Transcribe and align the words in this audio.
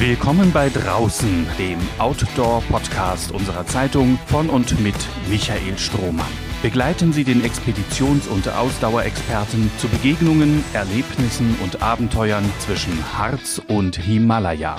Willkommen 0.00 0.52
bei 0.52 0.68
Draußen, 0.68 1.44
dem 1.58 1.80
Outdoor-Podcast 1.98 3.32
unserer 3.32 3.66
Zeitung 3.66 4.16
von 4.26 4.48
und 4.48 4.78
mit 4.78 4.94
Michael 5.28 5.76
Strohmann. 5.76 6.30
Begleiten 6.62 7.12
Sie 7.12 7.24
den 7.24 7.42
Expeditions- 7.42 8.28
und 8.28 8.48
Ausdauerexperten 8.48 9.72
zu 9.78 9.88
Begegnungen, 9.88 10.64
Erlebnissen 10.72 11.58
und 11.64 11.82
Abenteuern 11.82 12.44
zwischen 12.60 13.18
Harz 13.18 13.60
und 13.66 13.96
Himalaya. 13.96 14.76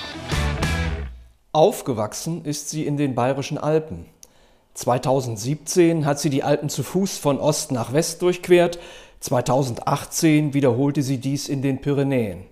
Aufgewachsen 1.51 2.45
ist 2.45 2.69
sie 2.69 2.85
in 2.85 2.95
den 2.95 3.13
Bayerischen 3.13 3.57
Alpen. 3.57 4.05
2017 4.75 6.05
hat 6.05 6.21
sie 6.21 6.29
die 6.29 6.43
Alpen 6.43 6.69
zu 6.69 6.81
Fuß 6.81 7.17
von 7.17 7.39
Ost 7.39 7.73
nach 7.73 7.91
West 7.91 8.21
durchquert, 8.21 8.79
2018 9.19 10.53
wiederholte 10.53 11.01
sie 11.01 11.17
dies 11.17 11.49
in 11.49 11.61
den 11.61 11.81
Pyrenäen. 11.81 12.45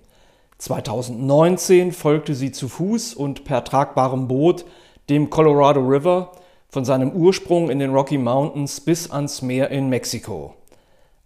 2019 0.58 1.92
folgte 1.92 2.34
sie 2.34 2.52
zu 2.52 2.68
Fuß 2.68 3.14
und 3.14 3.44
per 3.44 3.64
tragbarem 3.64 4.28
Boot 4.28 4.66
dem 5.10 5.30
Colorado 5.30 5.82
River 5.82 6.32
von 6.70 6.84
seinem 6.84 7.12
Ursprung 7.12 7.70
in 7.70 7.80
den 7.80 7.94
Rocky 7.94 8.18
Mountains 8.18 8.82
bis 8.82 9.12
ans 9.12 9.42
Meer 9.42 9.70
in 9.70 9.90
Mexiko. 9.90 10.56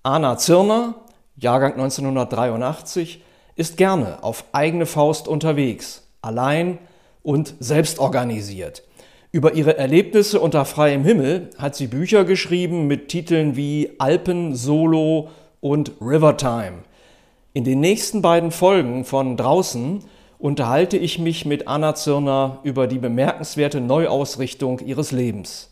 Anna 0.04 0.38
Zirner, 0.38 0.96
Jahrgang 1.38 1.74
1983, 1.74 3.24
ist 3.56 3.78
gerne 3.78 4.24
auf 4.24 4.46
eigene 4.52 4.86
Faust 4.86 5.28
unterwegs, 5.28 6.08
allein 6.22 6.78
und 7.24 7.56
selbstorganisiert. 7.60 8.84
Über 9.32 9.54
ihre 9.54 9.78
Erlebnisse 9.78 10.42
unter 10.42 10.66
freiem 10.66 11.06
Himmel 11.06 11.52
hat 11.58 11.76
sie 11.76 11.88
Bücher 11.88 12.26
geschrieben 12.26 12.88
mit 12.88 13.08
Titeln 13.08 13.56
wie 13.56 13.92
Alpen, 13.98 14.56
Solo 14.56 15.30
und 15.62 15.94
Rivertime. 16.02 16.84
In 17.54 17.66
den 17.66 17.82
nächsten 17.82 18.22
beiden 18.22 18.50
Folgen 18.52 19.04
von 19.04 19.36
Draußen 19.36 20.06
unterhalte 20.40 20.96
ich 20.96 21.20
mich 21.20 21.46
mit 21.46 21.68
Anna 21.68 21.96
Zirner 21.96 22.60
über 22.64 22.88
die 22.88 22.98
bemerkenswerte 22.98 23.82
Neuausrichtung 23.82 24.80
ihres 24.80 25.12
Lebens. 25.12 25.70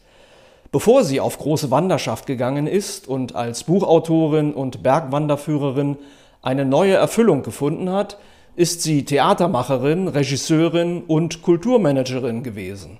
Bevor 0.73 1.05
sie 1.05 1.21
auf 1.21 1.37
große 1.37 1.71
Wanderschaft 1.71 2.25
gegangen 2.25 2.67
ist 2.67 3.07
und 3.07 3.33
als 3.33 3.63
Buchautorin 3.63 4.53
und 4.53 4.83
Bergwanderführerin 4.83 5.95
eine 6.41 6.65
neue 6.65 6.95
Erfüllung 6.95 7.43
gefunden 7.43 7.89
hat, 7.89 8.17
ist 8.57 8.81
sie 8.81 9.05
Theatermacherin, 9.05 10.09
Regisseurin 10.09 11.03
und 11.03 11.43
Kulturmanagerin 11.43 12.43
gewesen. 12.43 12.99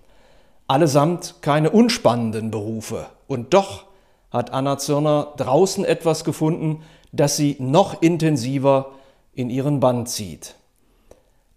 Allesamt 0.68 1.36
keine 1.42 1.72
unspannenden 1.72 2.50
Berufe. 2.50 3.08
Und 3.28 3.54
doch 3.54 3.84
hat 4.32 4.54
Anna 4.54 4.78
Zirner 4.78 5.34
draußen 5.36 5.84
etwas 5.84 6.24
gefunden, 6.24 6.82
das 7.12 7.38
sie 7.38 7.56
noch 7.60 8.02
intensiver 8.02 8.92
in 9.34 9.50
ihren 9.50 9.80
Bann 9.80 10.06
zieht. 10.06 10.56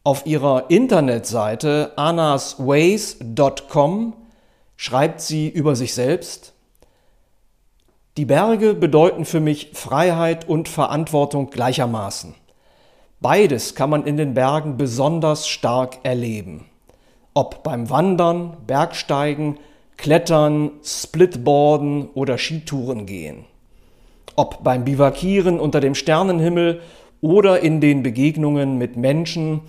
Auf 0.04 0.24
ihrer 0.26 0.70
Internetseite 0.70 1.92
annasways.com 1.96 4.14
schreibt 4.76 5.20
sie 5.20 5.48
über 5.48 5.76
sich 5.76 5.94
selbst, 5.94 6.54
die 8.16 8.24
Berge 8.24 8.74
bedeuten 8.74 9.24
für 9.24 9.40
mich 9.40 9.70
Freiheit 9.72 10.48
und 10.48 10.68
Verantwortung 10.68 11.50
gleichermaßen. 11.50 12.34
Beides 13.20 13.74
kann 13.74 13.90
man 13.90 14.04
in 14.04 14.16
den 14.16 14.34
Bergen 14.34 14.76
besonders 14.76 15.48
stark 15.48 15.98
erleben 16.02 16.66
ob 17.34 17.62
beim 17.62 17.88
Wandern, 17.90 18.56
Bergsteigen, 18.66 19.58
Klettern, 19.96 20.72
Splitboarden 20.82 22.08
oder 22.14 22.38
Skitouren 22.38 23.06
gehen. 23.06 23.44
Ob 24.36 24.64
beim 24.64 24.84
Bivakieren 24.84 25.60
unter 25.60 25.80
dem 25.80 25.94
Sternenhimmel 25.94 26.80
oder 27.20 27.60
in 27.60 27.80
den 27.80 28.02
Begegnungen 28.02 28.78
mit 28.78 28.96
Menschen, 28.96 29.60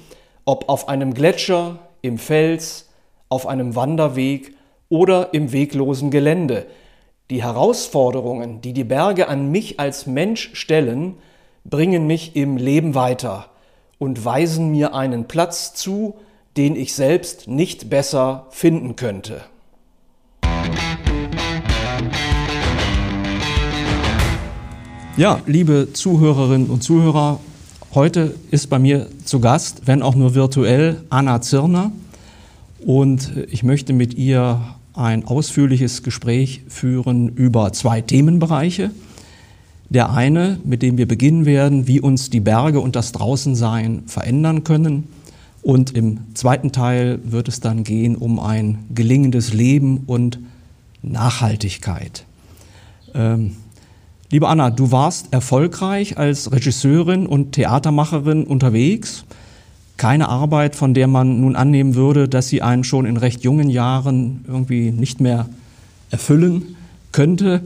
ob 0.46 0.70
auf 0.70 0.90
einem 0.90 1.14
Gletscher, 1.14 1.80
im 2.02 2.18
Fels, 2.18 2.90
auf 3.30 3.48
einem 3.48 3.76
Wanderweg 3.76 4.54
oder 4.90 5.34
im 5.34 5.52
weglosen 5.52 6.12
Gelände. 6.12 6.66
Die 7.30 7.42
Herausforderungen, 7.42 8.62
die 8.62 8.74
die 8.74 8.84
Berge 8.84 9.28
an 9.28 9.50
mich 9.50 9.80
als 9.80 10.06
Mensch 10.06 10.52
stellen, 10.54 11.16
bringen 11.64 12.06
mich 12.06 12.36
im 12.36 12.58
Leben 12.58 12.94
weiter 12.94 13.48
und 13.98 14.24
weisen 14.26 14.72
mir 14.72 14.94
einen 14.94 15.28
Platz 15.28 15.74
zu, 15.74 16.16
den 16.58 16.76
ich 16.76 16.94
selbst 16.94 17.48
nicht 17.48 17.90
besser 17.90 18.48
finden 18.50 18.96
könnte. 18.96 19.42
Ja, 25.16 25.42
liebe 25.46 25.90
Zuhörerinnen 25.94 26.72
und 26.72 26.82
Zuhörer, 26.82 27.40
heute 27.94 28.34
ist 28.50 28.72
bei 28.72 28.80
mir 28.80 29.08
zu 29.26 29.40
Gast, 29.40 29.84
wenn 29.86 30.02
auch 30.02 30.16
nur 30.16 30.34
virtuell, 30.34 31.04
Anna 31.12 31.40
Zirner. 31.40 31.92
Und 32.84 33.32
ich 33.52 33.62
möchte 33.62 33.94
mit 33.94 34.16
ihr 34.16 34.60
ein 34.96 35.24
ausführliches 35.26 36.02
Gespräch 36.02 36.64
führen 36.68 37.30
über 37.30 37.72
zwei 37.74 38.02
Themenbereiche. 38.02 38.90
Der 39.90 40.12
eine, 40.12 40.60
mit 40.64 40.82
dem 40.82 40.98
wir 40.98 41.08
beginnen 41.08 41.46
werden, 41.46 41.86
wie 41.88 42.02
uns 42.02 42.32
die 42.32 42.40
Berge 42.40 42.80
und 42.80 42.96
das 42.96 43.12
Draußensein 43.12 44.06
verändern 44.08 44.64
können. 44.64 45.04
Und 45.62 45.92
im 45.96 46.22
zweiten 46.34 46.72
Teil 46.72 47.20
wird 47.24 47.48
es 47.48 47.60
dann 47.60 47.84
gehen 47.84 48.16
um 48.16 48.40
ein 48.40 48.80
gelingendes 48.96 49.54
Leben 49.54 50.06
und 50.08 50.40
Nachhaltigkeit. 51.04 52.26
Ähm, 53.14 53.58
liebe 54.34 54.48
Anna, 54.48 54.72
du 54.72 54.92
warst 54.92 55.32
erfolgreich 55.32 56.18
als 56.18 56.52
Regisseurin 56.52 57.28
und 57.28 57.52
Theatermacherin 57.52 58.46
unterwegs. 58.46 59.26
Keine 59.96 60.28
Arbeit, 60.28 60.76
von 60.76 60.96
der 60.96 61.06
man 61.06 61.40
nun 61.40 61.56
annehmen 61.56 61.94
würde, 61.94 62.28
dass 62.28 62.48
sie 62.48 62.64
einen 62.64 62.84
schon 62.84 63.06
in 63.06 63.18
recht 63.18 63.44
jungen 63.44 63.70
Jahren 63.70 64.44
irgendwie 64.48 64.90
nicht 64.90 65.22
mehr 65.22 65.46
erfüllen 66.10 66.76
könnte. 67.12 67.62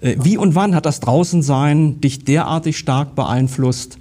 Äh, 0.00 0.14
wie 0.22 0.38
und 0.38 0.54
wann 0.54 0.76
hat 0.76 0.86
das 0.86 1.00
Draußensein 1.00 2.00
dich 2.00 2.24
derartig 2.24 2.78
stark 2.78 3.16
beeinflusst, 3.16 3.98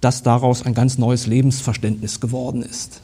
dass 0.00 0.22
daraus 0.22 0.64
ein 0.64 0.74
ganz 0.74 0.96
neues 0.96 1.26
Lebensverständnis 1.26 2.20
geworden 2.20 2.62
ist. 2.62 3.00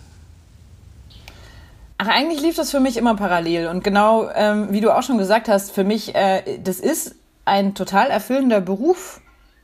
Ach, 1.98 2.06
eigentlich 2.06 2.40
lief 2.40 2.54
das 2.54 2.70
für 2.70 2.78
mich 2.78 2.96
immer 2.96 3.16
parallel. 3.16 3.66
Und 3.66 3.82
genau 3.82 4.28
ähm, 4.32 4.68
wie 4.70 4.80
du 4.80 4.96
auch 4.96 5.02
schon 5.02 5.18
gesagt 5.18 5.48
hast, 5.48 5.72
für 5.72 5.82
mich, 5.82 6.14
äh, 6.14 6.60
das 6.62 6.78
ist 6.78 7.16
ein 7.44 7.74
total 7.74 8.08
erfüllender 8.10 8.60
Beruf. 8.60 9.20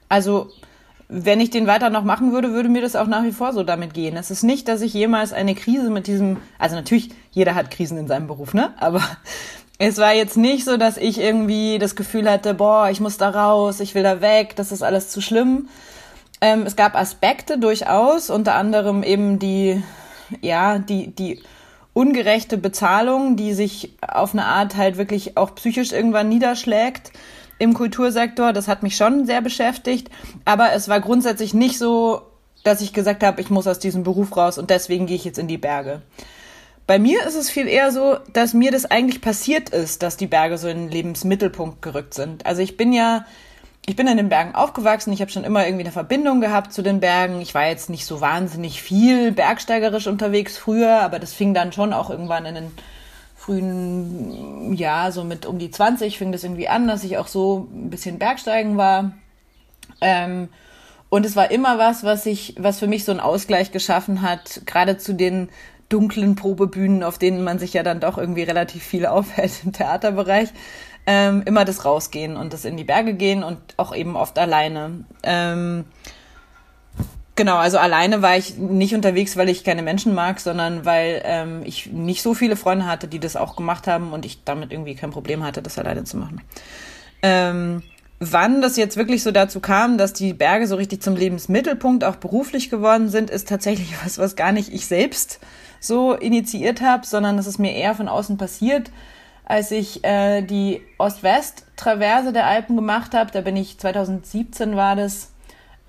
Also 0.09 0.51
wenn 1.11 1.41
ich 1.41 1.51
den 1.51 1.67
weiter 1.67 1.91
noch 1.91 2.05
machen 2.05 2.33
würde, 2.33 2.53
würde 2.53 2.69
mir 2.69 2.83
das 2.83 2.95
auch 2.95 3.09
nach 3.09 3.25
wie 3.25 3.33
vor 3.33 3.53
so 3.53 3.65
damit 3.65 3.95
gehen. 3.95 4.17
Es 4.17 4.31
ist 4.31 4.45
nicht, 4.45 4.69
dass 4.69 4.81
ich 4.81 4.95
jemals 4.95 5.33
eine 5.33 5.57
Krise 5.57 5.91
mit 5.91 6.07
diesem, 6.07 6.37
also 6.59 6.77
natürlich, 6.77 7.11
jeder 7.33 7.57
hat 7.57 7.73
Krisen 7.73 7.99
in 7.99 8.07
seinem 8.07 8.29
Beruf, 8.29 8.55
ne? 8.55 8.73
Aber 8.79 9.03
es 9.79 9.99
war 9.99 10.15
jetzt 10.15 10.37
nicht 10.37 10.65
so, 10.65 10.77
dass 10.77 10.97
ich 10.97 11.21
irgendwie 11.21 11.79
das 11.79 11.97
Gefühl 11.97 12.31
hatte, 12.31 12.55
boah, 12.55 12.91
ich 12.91 13.01
muss 13.01 13.19
da 13.19 13.31
raus, 13.31 13.81
ich 13.81 13.97
will 13.97 14.05
da 14.05 14.21
weg, 14.21 14.55
das 14.55 14.71
ist 14.71 14.83
alles 14.83 15.09
zu 15.09 15.21
schlimm, 15.21 15.69
ähm, 16.41 16.63
es 16.65 16.77
gab 16.77 16.95
Aspekte 16.95 17.59
durchaus, 17.59 18.31
unter 18.31 18.55
anderem 18.55 19.03
eben 19.03 19.41
die, 19.41 19.83
ja, 20.41 20.79
die, 20.79 21.09
die 21.09 21.43
ungerechte 21.93 22.57
Bezahlung, 22.57 23.35
die 23.35 23.53
sich 23.53 23.97
auf 24.01 24.33
eine 24.33 24.47
Art 24.47 24.77
halt 24.77 24.97
wirklich 24.97 25.37
auch 25.37 25.57
psychisch 25.57 25.91
irgendwann 25.91 26.29
niederschlägt 26.29 27.11
im 27.61 27.75
Kultursektor. 27.75 28.53
Das 28.53 28.67
hat 28.67 28.83
mich 28.83 28.97
schon 28.97 29.27
sehr 29.27 29.41
beschäftigt. 29.41 30.11
Aber 30.45 30.73
es 30.73 30.89
war 30.89 31.01
grundsätzlich 31.01 31.55
nicht 31.55 31.79
so, 31.79 32.23
dass 32.65 32.81
ich 32.81 32.93
gesagt 32.93 33.23
habe, 33.23 33.41
ich 33.41 33.51
muss 33.51 33.67
aus 33.67 33.79
diesem 33.79 34.03
Beruf 34.03 34.37
raus 34.37 34.59
und 34.59 34.71
deswegen 34.71 35.07
gehe 35.07 35.17
ich 35.17 35.25
jetzt 35.25 35.39
in 35.39 35.49
die 35.49 35.59
Berge. 35.59 36.03
Bei 36.87 36.99
mir 36.99 37.25
ist 37.25 37.37
es 37.37 37.51
viel 37.51 37.69
eher 37.69 37.93
so, 37.93 38.17
dass 38.33 38.53
mir 38.53 38.73
das 38.73 38.85
eigentlich 38.85 39.21
passiert 39.21 39.69
ist, 39.69 40.03
dass 40.03 40.17
die 40.17 40.27
Berge 40.27 40.59
so 40.59 40.67
in 40.69 40.79
den 40.79 40.91
Lebensmittelpunkt 40.91 41.83
gerückt 41.83 42.15
sind. 42.15 42.45
Also 42.47 42.63
ich 42.63 42.77
bin 42.77 42.93
ja 42.93 43.25
ich 43.87 43.97
bin 43.97 44.07
in 44.07 44.19
den 44.19 44.29
Bergen 44.29 44.55
aufgewachsen. 44.55 45.13
Ich 45.13 45.21
habe 45.21 45.31
schon 45.31 45.45
immer 45.45 45.67
irgendwie 45.67 45.85
eine 45.85 45.93
Verbindung 45.93 46.41
gehabt 46.41 46.73
zu 46.73 46.83
den 46.83 47.01
Bergen. 47.01 47.41
Ich 47.41 47.55
war 47.55 47.67
jetzt 47.67 47.89
nicht 47.91 48.07
so 48.07 48.21
wahnsinnig 48.21 48.83
viel 48.83 49.33
bergsteigerisch 49.33 50.07
unterwegs 50.07 50.57
früher, 50.59 51.01
aber 51.01 51.19
das 51.19 51.33
fing 51.33 51.55
dann 51.55 51.73
schon 51.73 51.93
auch 51.93 52.11
irgendwann 52.11 52.47
in 52.47 52.55
den 52.55 52.73
frühen, 53.41 54.75
ja, 54.75 55.11
so 55.11 55.25
mit 55.25 55.47
um 55.47 55.59
die 55.59 55.71
20 55.71 56.19
fing 56.19 56.31
das 56.31 56.45
irgendwie 56.45 56.69
an, 56.69 56.87
dass 56.87 57.05
ich 57.05 57.17
auch 57.17 57.27
so 57.27 57.69
ein 57.73 57.89
bisschen 57.89 58.19
Bergsteigen 58.19 58.77
war. 58.77 59.13
Ähm, 60.03 60.51
und 61.09 61.25
es 61.25 61.37
war 61.37 61.51
immer 61.51 61.79
was, 61.79 62.05
was 62.05 62.27
ich, 62.27 62.55
was 62.59 62.79
für 62.79 62.87
mich 62.87 63.05
so 63.05 63.13
einen 63.13 63.21
Ausgleich 63.21 63.73
geschaffen 63.73 64.21
hat, 64.21 64.63
gerade 64.67 64.99
zu 64.99 65.15
den 65.15 65.49
dunklen 65.89 66.37
Probebühnen, 66.37 67.03
auf 67.03 67.17
denen 67.17 67.43
man 67.43 67.59
sich 67.59 67.73
ja 67.73 67.83
dann 67.83 67.99
doch 67.99 68.19
irgendwie 68.19 68.43
relativ 68.43 68.85
viel 68.85 69.07
aufhält 69.07 69.53
im 69.65 69.73
Theaterbereich 69.73 70.51
ähm, 71.07 71.43
immer 71.47 71.65
das 71.65 71.87
Rausgehen 71.87 72.37
und 72.37 72.53
das 72.53 72.67
in 72.67 72.77
die 72.77 72.85
Berge 72.85 73.15
gehen 73.15 73.43
und 73.43 73.59
auch 73.79 73.95
eben 73.95 74.17
oft 74.17 74.39
alleine. 74.39 75.05
Ähm, 75.23 75.87
Genau, 77.41 77.57
also 77.57 77.79
alleine 77.79 78.21
war 78.21 78.37
ich 78.37 78.59
nicht 78.59 78.95
unterwegs, 78.95 79.35
weil 79.39 79.49
ich 79.49 79.65
keine 79.65 79.81
Menschen 79.81 80.13
mag, 80.13 80.41
sondern 80.41 80.85
weil 80.85 81.23
ähm, 81.25 81.63
ich 81.65 81.87
nicht 81.87 82.21
so 82.21 82.35
viele 82.35 82.55
Freunde 82.55 82.85
hatte, 82.85 83.09
die 83.09 83.19
das 83.19 83.35
auch 83.35 83.57
gemacht 83.57 83.87
haben 83.87 84.13
und 84.13 84.27
ich 84.27 84.45
damit 84.45 84.73
irgendwie 84.73 84.95
kein 84.95 85.11
Problem 85.11 85.43
hatte, 85.43 85.63
das 85.63 85.79
alleine 85.79 86.05
zu 86.05 86.19
machen. 86.19 86.43
Ähm, 87.23 87.83
wann 88.19 88.61
das 88.61 88.77
jetzt 88.77 88.99
wirklich 88.99 89.23
so 89.23 89.31
dazu 89.31 89.61
kam, 89.61 89.97
dass 89.97 90.13
die 90.13 90.35
Berge 90.35 90.67
so 90.67 90.77
richtig 90.77 91.01
zum 91.01 91.17
Lebensmittelpunkt 91.17 92.05
auch 92.05 92.17
beruflich 92.17 92.69
geworden 92.69 93.09
sind, 93.09 93.31
ist 93.31 93.49
tatsächlich 93.49 93.95
was, 94.05 94.19
was 94.19 94.37
gar 94.37 94.53
nicht 94.53 94.71
ich 94.71 94.85
selbst 94.85 95.41
so 95.81 96.13
initiiert 96.13 96.83
habe, 96.83 97.07
sondern 97.07 97.39
das 97.39 97.47
ist 97.47 97.59
mir 97.59 97.75
eher 97.75 97.95
von 97.95 98.09
außen 98.09 98.37
passiert, 98.37 98.91
als 99.47 99.71
ich 99.71 100.05
äh, 100.05 100.43
die 100.43 100.83
Ost-West-Traverse 100.99 102.35
der 102.35 102.45
Alpen 102.45 102.77
gemacht 102.77 103.15
habe. 103.15 103.31
Da 103.31 103.41
bin 103.41 103.57
ich 103.57 103.79
2017 103.79 104.77
war 104.77 104.95
das 104.95 105.31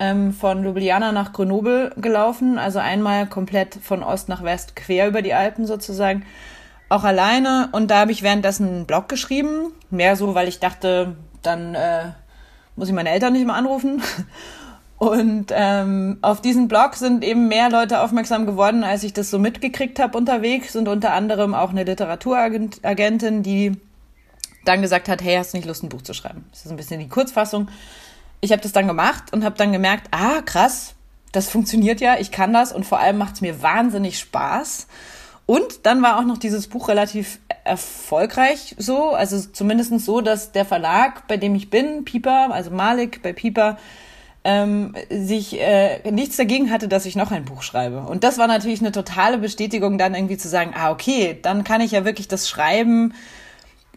ähm, 0.02 0.32
von 0.32 0.64
Ljubljana 0.64 1.12
nach 1.12 1.32
Grenoble 1.32 1.92
gelaufen, 1.96 2.58
also 2.58 2.80
einmal 2.80 3.28
komplett 3.28 3.76
von 3.76 4.02
Ost 4.02 4.28
nach 4.28 4.42
West 4.42 4.74
quer 4.74 5.06
über 5.06 5.22
die 5.22 5.32
Alpen 5.32 5.64
sozusagen, 5.64 6.24
auch 6.88 7.04
alleine. 7.04 7.68
Und 7.70 7.90
da 7.90 8.00
habe 8.00 8.10
ich 8.10 8.24
währenddessen 8.24 8.66
einen 8.66 8.86
Blog 8.86 9.08
geschrieben, 9.08 9.72
mehr 9.90 10.16
so, 10.16 10.34
weil 10.34 10.48
ich 10.48 10.58
dachte, 10.58 11.14
dann 11.42 11.76
äh, 11.76 12.10
muss 12.74 12.88
ich 12.88 12.94
meine 12.94 13.10
Eltern 13.10 13.32
nicht 13.32 13.46
mehr 13.46 13.54
anrufen. 13.54 14.02
Und 14.98 15.46
ähm, 15.50 16.18
auf 16.22 16.40
diesen 16.40 16.68
Blog 16.68 16.94
sind 16.94 17.24
eben 17.24 17.48
mehr 17.48 17.70
Leute 17.70 18.00
aufmerksam 18.00 18.46
geworden, 18.46 18.84
als 18.84 19.02
ich 19.02 19.12
das 19.12 19.30
so 19.30 19.38
mitgekriegt 19.40 19.98
habe 19.98 20.16
unterwegs. 20.16 20.76
Und 20.76 20.86
unter 20.86 21.12
anderem 21.12 21.54
auch 21.54 21.70
eine 21.70 21.82
Literaturagentin, 21.82 23.42
die 23.42 23.72
dann 24.64 24.80
gesagt 24.80 25.08
hat, 25.08 25.22
hey, 25.22 25.36
hast 25.36 25.54
du 25.54 25.56
nicht 25.56 25.66
Lust, 25.66 25.82
ein 25.82 25.88
Buch 25.88 26.02
zu 26.02 26.14
schreiben? 26.14 26.44
Das 26.50 26.64
ist 26.64 26.70
ein 26.70 26.76
bisschen 26.76 27.00
die 27.00 27.08
Kurzfassung. 27.08 27.68
Ich 28.42 28.52
habe 28.52 28.60
das 28.60 28.72
dann 28.72 28.88
gemacht 28.88 29.32
und 29.32 29.44
habe 29.44 29.56
dann 29.56 29.72
gemerkt, 29.72 30.08
ah, 30.10 30.42
krass, 30.44 30.94
das 31.30 31.48
funktioniert 31.48 32.00
ja, 32.00 32.16
ich 32.18 32.30
kann 32.30 32.52
das 32.52 32.72
und 32.72 32.84
vor 32.84 32.98
allem 32.98 33.16
macht 33.16 33.36
es 33.36 33.40
mir 33.40 33.62
wahnsinnig 33.62 34.18
Spaß. 34.18 34.86
Und 35.46 35.86
dann 35.86 36.02
war 36.02 36.18
auch 36.18 36.24
noch 36.24 36.38
dieses 36.38 36.66
Buch 36.66 36.88
relativ 36.88 37.38
erfolgreich 37.64 38.74
so, 38.78 39.10
also 39.10 39.38
zumindest 39.38 39.98
so, 40.00 40.20
dass 40.20 40.52
der 40.52 40.64
Verlag, 40.64 41.26
bei 41.28 41.36
dem 41.36 41.54
ich 41.54 41.70
bin, 41.70 42.04
Pieper, 42.04 42.52
also 42.52 42.70
Malik 42.70 43.22
bei 43.22 43.32
Pieper, 43.32 43.78
ähm, 44.44 44.94
sich 45.08 45.60
äh, 45.60 46.10
nichts 46.10 46.36
dagegen 46.36 46.70
hatte, 46.70 46.88
dass 46.88 47.06
ich 47.06 47.14
noch 47.14 47.30
ein 47.30 47.44
Buch 47.44 47.62
schreibe. 47.62 48.00
Und 48.00 48.24
das 48.24 48.38
war 48.38 48.48
natürlich 48.48 48.80
eine 48.80 48.92
totale 48.92 49.38
Bestätigung, 49.38 49.98
dann 49.98 50.14
irgendwie 50.14 50.36
zu 50.36 50.48
sagen, 50.48 50.74
ah, 50.76 50.90
okay, 50.90 51.38
dann 51.40 51.64
kann 51.64 51.80
ich 51.80 51.92
ja 51.92 52.04
wirklich 52.04 52.28
das 52.28 52.48
Schreiben 52.48 53.14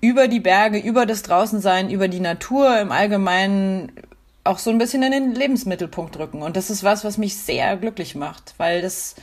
über 0.02 0.28
die 0.28 0.40
Berge, 0.40 0.78
über 0.78 1.08
das 1.08 1.24
Draußensein, 1.24 1.90
über 1.90 2.08
die 2.08 2.20
Natur 2.20 2.80
im 2.80 2.92
Allgemeinen 2.92 3.92
auch 4.46 4.60
so 4.60 4.70
ein 4.70 4.78
bisschen 4.78 5.04
in 5.04 5.12
den 5.12 5.36
Lebensmittelpunkt 5.36 6.16
drücken. 6.16 6.42
Und 6.42 6.56
das 6.56 6.70
ist 6.70 6.84
was, 6.84 7.04
was 7.04 7.18
mich 7.18 7.38
sehr 7.38 7.76
glücklich 7.78 8.16
macht, 8.16 8.54
weil 8.58 8.82
das 8.82 9.16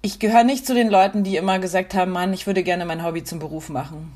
ich 0.00 0.18
gehöre 0.18 0.44
nicht 0.44 0.66
zu 0.66 0.74
den 0.74 0.88
Leuten, 0.88 1.24
die 1.24 1.36
immer 1.36 1.58
gesagt 1.58 1.94
haben, 1.94 2.12
Mann, 2.12 2.32
ich 2.32 2.46
würde 2.46 2.62
gerne 2.62 2.84
mein 2.84 3.04
Hobby 3.04 3.24
zum 3.24 3.38
Beruf 3.38 3.68
machen. 3.68 4.12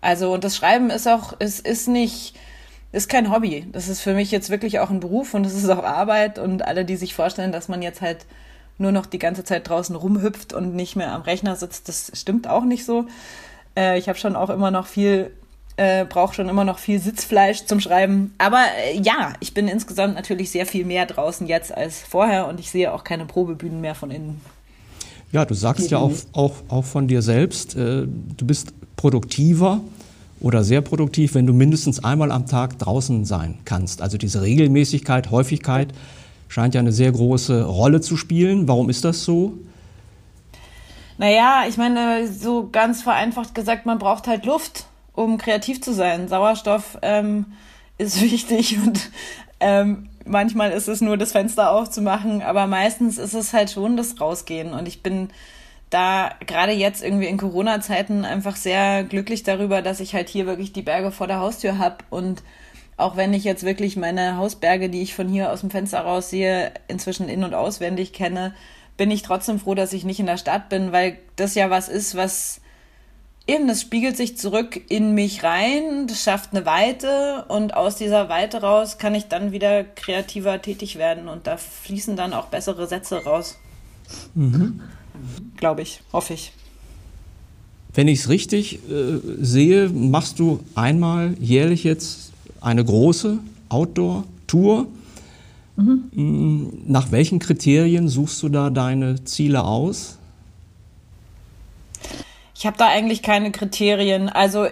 Also, 0.00 0.32
und 0.32 0.44
das 0.44 0.56
Schreiben 0.56 0.90
ist 0.90 1.06
auch, 1.06 1.34
es 1.38 1.60
ist 1.60 1.88
nicht, 1.88 2.36
ist 2.92 3.08
kein 3.08 3.30
Hobby. 3.30 3.66
Das 3.70 3.88
ist 3.88 4.00
für 4.00 4.14
mich 4.14 4.30
jetzt 4.30 4.50
wirklich 4.50 4.80
auch 4.80 4.90
ein 4.90 5.00
Beruf 5.00 5.34
und 5.34 5.46
es 5.46 5.54
ist 5.54 5.68
auch 5.68 5.84
Arbeit 5.84 6.38
und 6.38 6.62
alle, 6.62 6.84
die 6.84 6.96
sich 6.96 7.14
vorstellen, 7.14 7.52
dass 7.52 7.68
man 7.68 7.82
jetzt 7.82 8.00
halt 8.00 8.26
nur 8.78 8.92
noch 8.92 9.06
die 9.06 9.18
ganze 9.18 9.44
Zeit 9.44 9.68
draußen 9.68 9.94
rumhüpft 9.94 10.52
und 10.52 10.74
nicht 10.74 10.96
mehr 10.96 11.12
am 11.12 11.22
Rechner 11.22 11.54
sitzt, 11.54 11.88
das 11.88 12.10
stimmt 12.14 12.48
auch 12.48 12.64
nicht 12.64 12.84
so. 12.84 13.06
Äh, 13.76 13.98
ich 13.98 14.08
habe 14.08 14.18
schon 14.18 14.34
auch 14.36 14.50
immer 14.50 14.70
noch 14.70 14.86
viel, 14.86 15.32
äh, 15.80 16.04
brauche 16.04 16.34
schon 16.34 16.50
immer 16.50 16.64
noch 16.64 16.78
viel 16.78 17.00
Sitzfleisch 17.00 17.64
zum 17.64 17.80
Schreiben. 17.80 18.34
Aber 18.36 18.62
äh, 18.84 19.00
ja, 19.00 19.32
ich 19.40 19.54
bin 19.54 19.66
insgesamt 19.66 20.14
natürlich 20.14 20.50
sehr 20.50 20.66
viel 20.66 20.84
mehr 20.84 21.06
draußen 21.06 21.46
jetzt 21.46 21.74
als 21.74 22.00
vorher 22.00 22.48
und 22.48 22.60
ich 22.60 22.70
sehe 22.70 22.92
auch 22.92 23.02
keine 23.02 23.24
Probebühnen 23.24 23.80
mehr 23.80 23.94
von 23.94 24.10
innen. 24.10 24.42
Ja, 25.32 25.46
du 25.46 25.54
sagst 25.54 25.90
ja 25.90 25.96
auch, 25.96 26.12
auch, 26.34 26.52
auch 26.68 26.84
von 26.84 27.08
dir 27.08 27.22
selbst, 27.22 27.76
äh, 27.76 28.06
du 28.06 28.46
bist 28.46 28.74
produktiver 28.96 29.80
oder 30.40 30.64
sehr 30.64 30.82
produktiv, 30.82 31.34
wenn 31.34 31.46
du 31.46 31.54
mindestens 31.54 32.04
einmal 32.04 32.30
am 32.30 32.44
Tag 32.44 32.78
draußen 32.78 33.24
sein 33.24 33.58
kannst. 33.64 34.02
Also 34.02 34.18
diese 34.18 34.42
Regelmäßigkeit, 34.42 35.30
Häufigkeit 35.30 35.94
scheint 36.48 36.74
ja 36.74 36.80
eine 36.80 36.92
sehr 36.92 37.10
große 37.10 37.64
Rolle 37.64 38.02
zu 38.02 38.18
spielen. 38.18 38.68
Warum 38.68 38.90
ist 38.90 39.06
das 39.06 39.24
so? 39.24 39.54
Naja, 41.16 41.64
ich 41.66 41.78
meine, 41.78 42.30
so 42.30 42.68
ganz 42.70 43.00
vereinfacht 43.00 43.54
gesagt, 43.54 43.86
man 43.86 43.98
braucht 43.98 44.26
halt 44.26 44.44
Luft, 44.44 44.84
um 45.14 45.38
kreativ 45.38 45.80
zu 45.80 45.92
sein. 45.92 46.28
Sauerstoff 46.28 46.98
ähm, 47.02 47.46
ist 47.98 48.20
wichtig 48.22 48.78
und 48.78 49.10
ähm, 49.60 50.08
manchmal 50.24 50.72
ist 50.72 50.88
es 50.88 51.00
nur 51.00 51.16
das 51.16 51.32
Fenster 51.32 51.70
aufzumachen, 51.70 52.42
aber 52.42 52.66
meistens 52.66 53.18
ist 53.18 53.34
es 53.34 53.52
halt 53.52 53.70
schon 53.70 53.96
das 53.96 54.20
Rausgehen. 54.20 54.72
Und 54.72 54.88
ich 54.88 55.02
bin 55.02 55.28
da 55.90 56.30
gerade 56.46 56.72
jetzt 56.72 57.02
irgendwie 57.02 57.26
in 57.26 57.36
Corona-Zeiten 57.36 58.24
einfach 58.24 58.56
sehr 58.56 59.04
glücklich 59.04 59.42
darüber, 59.42 59.82
dass 59.82 60.00
ich 60.00 60.14
halt 60.14 60.28
hier 60.28 60.46
wirklich 60.46 60.72
die 60.72 60.82
Berge 60.82 61.10
vor 61.10 61.26
der 61.26 61.40
Haustür 61.40 61.78
habe 61.78 61.98
und 62.10 62.42
auch 63.00 63.16
wenn 63.16 63.32
ich 63.32 63.44
jetzt 63.44 63.64
wirklich 63.64 63.96
meine 63.96 64.36
Hausberge, 64.36 64.90
die 64.90 65.00
ich 65.00 65.14
von 65.14 65.26
hier 65.26 65.50
aus 65.50 65.60
dem 65.60 65.70
Fenster 65.70 66.00
raus 66.00 66.30
sehe, 66.30 66.72
inzwischen 66.86 67.28
in- 67.28 67.44
und 67.44 67.54
auswendig 67.54 68.12
kenne, 68.12 68.54
bin 68.96 69.10
ich 69.10 69.22
trotzdem 69.22 69.58
froh, 69.58 69.74
dass 69.74 69.94
ich 69.94 70.04
nicht 70.04 70.20
in 70.20 70.26
der 70.26 70.36
Stadt 70.36 70.68
bin, 70.68 70.92
weil 70.92 71.18
das 71.36 71.54
ja 71.54 71.70
was 71.70 71.88
ist, 71.88 72.14
was 72.14 72.60
eben, 73.50 73.68
das 73.68 73.80
spiegelt 73.80 74.16
sich 74.16 74.36
zurück 74.36 74.80
in 74.88 75.14
mich 75.14 75.42
rein, 75.42 76.06
das 76.06 76.22
schafft 76.22 76.54
eine 76.54 76.64
Weite 76.66 77.44
und 77.48 77.74
aus 77.74 77.96
dieser 77.96 78.28
Weite 78.28 78.62
raus 78.62 78.98
kann 78.98 79.14
ich 79.14 79.24
dann 79.24 79.52
wieder 79.52 79.84
kreativer 79.84 80.62
tätig 80.62 80.96
werden 80.96 81.28
und 81.28 81.46
da 81.46 81.56
fließen 81.56 82.16
dann 82.16 82.32
auch 82.32 82.46
bessere 82.46 82.86
Sätze 82.86 83.24
raus. 83.24 83.56
Mhm. 84.34 84.80
Glaube 85.56 85.82
ich, 85.82 86.00
hoffe 86.12 86.34
ich. 86.34 86.52
Wenn 87.92 88.08
ich 88.08 88.20
es 88.20 88.28
richtig 88.28 88.78
äh, 88.88 89.18
sehe, 89.40 89.88
machst 89.88 90.38
du 90.38 90.60
einmal 90.74 91.34
jährlich 91.40 91.82
jetzt 91.82 92.32
eine 92.60 92.84
große 92.84 93.38
Outdoor-Tour. 93.68 94.86
Mhm. 95.76 96.02
Mm, 96.12 96.68
nach 96.86 97.10
welchen 97.10 97.40
Kriterien 97.40 98.08
suchst 98.08 98.42
du 98.42 98.48
da 98.48 98.70
deine 98.70 99.24
Ziele 99.24 99.64
aus? 99.64 100.19
Ich 102.60 102.66
habe 102.66 102.76
da 102.76 102.88
eigentlich 102.88 103.22
keine 103.22 103.52
Kriterien, 103.52 104.28
also 104.28 104.66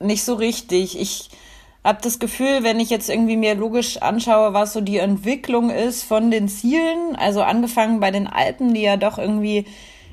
nicht 0.00 0.24
so 0.24 0.34
richtig. 0.34 1.00
Ich 1.00 1.30
habe 1.84 2.00
das 2.02 2.18
Gefühl, 2.18 2.64
wenn 2.64 2.80
ich 2.80 2.90
jetzt 2.90 3.08
irgendwie 3.08 3.36
mir 3.36 3.54
logisch 3.54 4.02
anschaue, 4.02 4.54
was 4.54 4.72
so 4.72 4.80
die 4.80 4.98
Entwicklung 4.98 5.70
ist 5.70 6.02
von 6.02 6.32
den 6.32 6.48
Zielen, 6.48 7.14
also 7.14 7.42
angefangen 7.42 8.00
bei 8.00 8.10
den 8.10 8.26
Alpen, 8.26 8.74
die 8.74 8.82
ja 8.82 8.96
doch 8.96 9.18
irgendwie 9.18 9.66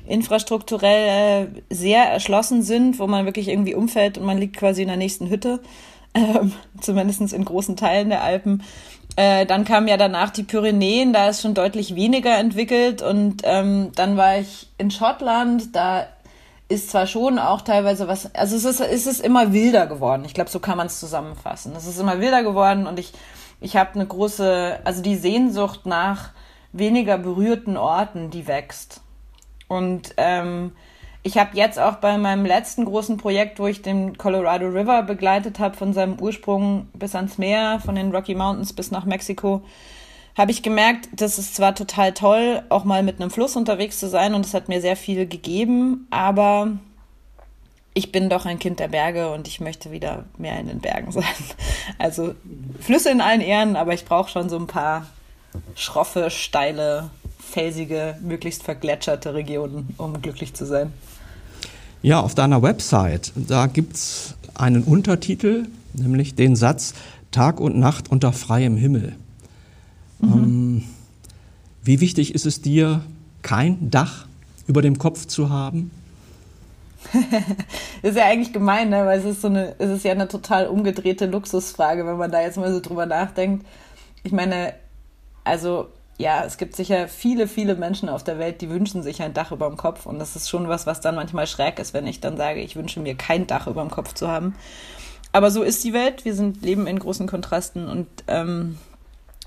infrastrukturell 0.06 1.48
äh, 1.48 1.74
sehr 1.74 2.04
erschlossen 2.04 2.62
sind, 2.62 3.00
wo 3.00 3.08
man 3.08 3.24
wirklich 3.24 3.48
irgendwie 3.48 3.74
umfällt 3.74 4.16
und 4.16 4.24
man 4.24 4.38
liegt 4.38 4.56
quasi 4.56 4.82
in 4.82 4.88
der 4.88 4.96
nächsten 4.96 5.30
Hütte, 5.30 5.58
ähm, 6.14 6.52
zumindest 6.80 7.32
in 7.32 7.44
großen 7.44 7.74
Teilen 7.74 8.10
der 8.10 8.22
Alpen. 8.22 8.62
Äh, 9.16 9.46
dann 9.46 9.64
kamen 9.64 9.88
ja 9.88 9.96
danach 9.96 10.30
die 10.30 10.44
Pyrenäen, 10.44 11.12
da 11.12 11.28
ist 11.28 11.42
schon 11.42 11.54
deutlich 11.54 11.96
weniger 11.96 12.38
entwickelt 12.38 13.02
und 13.02 13.42
ähm, 13.42 13.90
dann 13.96 14.16
war 14.16 14.38
ich 14.38 14.68
in 14.78 14.92
Schottland, 14.92 15.74
da 15.74 16.06
ist 16.70 16.90
zwar 16.90 17.06
schon 17.08 17.40
auch 17.40 17.62
teilweise 17.62 18.06
was, 18.06 18.32
also 18.34 18.56
es 18.56 18.80
ist, 18.80 19.06
es 19.06 19.20
immer 19.20 19.52
wilder 19.52 19.88
geworden. 19.88 20.24
Ich 20.24 20.34
glaube, 20.34 20.50
so 20.50 20.60
kann 20.60 20.76
man 20.76 20.86
es 20.86 21.00
zusammenfassen. 21.00 21.74
Es 21.76 21.84
ist 21.84 21.98
immer 21.98 22.20
wilder 22.20 22.44
geworden 22.44 22.86
und 22.86 22.98
ich, 23.00 23.12
ich 23.60 23.76
habe 23.76 23.94
eine 23.94 24.06
große, 24.06 24.78
also 24.84 25.02
die 25.02 25.16
Sehnsucht 25.16 25.84
nach 25.84 26.30
weniger 26.72 27.18
berührten 27.18 27.76
Orten, 27.76 28.30
die 28.30 28.46
wächst. 28.46 29.00
Und 29.66 30.14
ähm, 30.16 30.72
ich 31.24 31.38
habe 31.38 31.56
jetzt 31.56 31.80
auch 31.80 31.96
bei 31.96 32.16
meinem 32.16 32.46
letzten 32.46 32.84
großen 32.84 33.16
Projekt, 33.16 33.58
wo 33.58 33.66
ich 33.66 33.82
den 33.82 34.16
Colorado 34.16 34.68
River 34.68 35.02
begleitet 35.02 35.58
habe, 35.58 35.76
von 35.76 35.92
seinem 35.92 36.20
Ursprung 36.20 36.86
bis 36.94 37.16
ans 37.16 37.36
Meer, 37.36 37.80
von 37.84 37.96
den 37.96 38.14
Rocky 38.14 38.36
Mountains 38.36 38.72
bis 38.72 38.92
nach 38.92 39.04
Mexiko, 39.04 39.62
habe 40.36 40.50
ich 40.50 40.62
gemerkt, 40.62 41.08
das 41.12 41.38
ist 41.38 41.54
zwar 41.54 41.74
total 41.74 42.12
toll, 42.12 42.62
auch 42.68 42.84
mal 42.84 43.02
mit 43.02 43.20
einem 43.20 43.30
Fluss 43.30 43.56
unterwegs 43.56 43.98
zu 43.98 44.08
sein 44.08 44.34
und 44.34 44.46
es 44.46 44.54
hat 44.54 44.68
mir 44.68 44.80
sehr 44.80 44.96
viel 44.96 45.26
gegeben, 45.26 46.06
aber 46.10 46.78
ich 47.94 48.12
bin 48.12 48.30
doch 48.30 48.46
ein 48.46 48.58
Kind 48.58 48.80
der 48.80 48.88
Berge 48.88 49.32
und 49.32 49.48
ich 49.48 49.60
möchte 49.60 49.90
wieder 49.90 50.24
mehr 50.38 50.58
in 50.60 50.68
den 50.68 50.80
Bergen 50.80 51.12
sein. 51.12 51.24
Also 51.98 52.34
Flüsse 52.80 53.10
in 53.10 53.20
allen 53.20 53.40
Ehren, 53.40 53.76
aber 53.76 53.94
ich 53.94 54.04
brauche 54.04 54.30
schon 54.30 54.48
so 54.48 54.56
ein 54.56 54.66
paar 54.66 55.06
schroffe, 55.74 56.30
steile, 56.30 57.10
felsige, 57.38 58.16
möglichst 58.22 58.62
vergletscherte 58.62 59.34
Regionen, 59.34 59.94
um 59.98 60.20
glücklich 60.22 60.54
zu 60.54 60.64
sein. 60.64 60.92
Ja, 62.02 62.20
auf 62.20 62.34
deiner 62.34 62.62
Website, 62.62 63.32
da 63.34 63.66
gibt 63.66 63.96
es 63.96 64.34
einen 64.54 64.84
Untertitel, 64.84 65.66
nämlich 65.92 66.34
den 66.34 66.56
Satz 66.56 66.94
Tag 67.30 67.60
und 67.60 67.78
Nacht 67.78 68.10
unter 68.10 68.32
freiem 68.32 68.76
Himmel. 68.76 69.16
Mhm. 70.20 70.32
Ähm, 70.32 70.82
wie 71.82 72.00
wichtig 72.00 72.34
ist 72.34 72.46
es 72.46 72.60
dir, 72.60 73.02
kein 73.42 73.90
Dach 73.90 74.26
über 74.66 74.82
dem 74.82 74.98
Kopf 74.98 75.26
zu 75.26 75.50
haben? 75.50 75.90
ist 78.02 78.16
ja 78.16 78.26
eigentlich 78.26 78.52
gemein, 78.52 78.90
ne? 78.90 79.06
weil 79.06 79.18
es 79.18 79.24
ist 79.24 79.40
so 79.40 79.48
eine, 79.48 79.74
es 79.78 79.90
ist 79.90 80.04
ja 80.04 80.12
eine 80.12 80.28
total 80.28 80.66
umgedrehte 80.66 81.26
Luxusfrage, 81.26 82.06
wenn 82.06 82.18
man 82.18 82.30
da 82.30 82.42
jetzt 82.42 82.58
mal 82.58 82.72
so 82.72 82.80
drüber 82.80 83.06
nachdenkt. 83.06 83.66
Ich 84.22 84.32
meine, 84.32 84.74
also 85.44 85.88
ja, 86.18 86.44
es 86.44 86.58
gibt 86.58 86.76
sicher 86.76 87.08
viele, 87.08 87.48
viele 87.48 87.74
Menschen 87.74 88.10
auf 88.10 88.22
der 88.22 88.38
Welt, 88.38 88.60
die 88.60 88.68
wünschen 88.68 89.02
sich 89.02 89.22
ein 89.22 89.32
Dach 89.32 89.52
über 89.52 89.66
dem 89.66 89.78
Kopf 89.78 90.04
und 90.04 90.18
das 90.18 90.36
ist 90.36 90.50
schon 90.50 90.68
was, 90.68 90.86
was 90.86 91.00
dann 91.00 91.14
manchmal 91.14 91.46
schräg 91.46 91.78
ist, 91.78 91.94
wenn 91.94 92.06
ich 92.06 92.20
dann 92.20 92.36
sage, 92.36 92.60
ich 92.60 92.76
wünsche 92.76 93.00
mir 93.00 93.14
kein 93.14 93.46
Dach 93.46 93.66
über 93.66 93.80
dem 93.80 93.90
Kopf 93.90 94.12
zu 94.12 94.28
haben. 94.28 94.54
aber 95.32 95.50
so 95.50 95.62
ist 95.62 95.82
die 95.82 95.94
Welt. 95.94 96.26
Wir 96.26 96.34
sind 96.34 96.62
leben 96.62 96.86
in 96.86 96.98
großen 96.98 97.26
Kontrasten 97.26 97.88
und 97.88 98.06
ähm, 98.28 98.76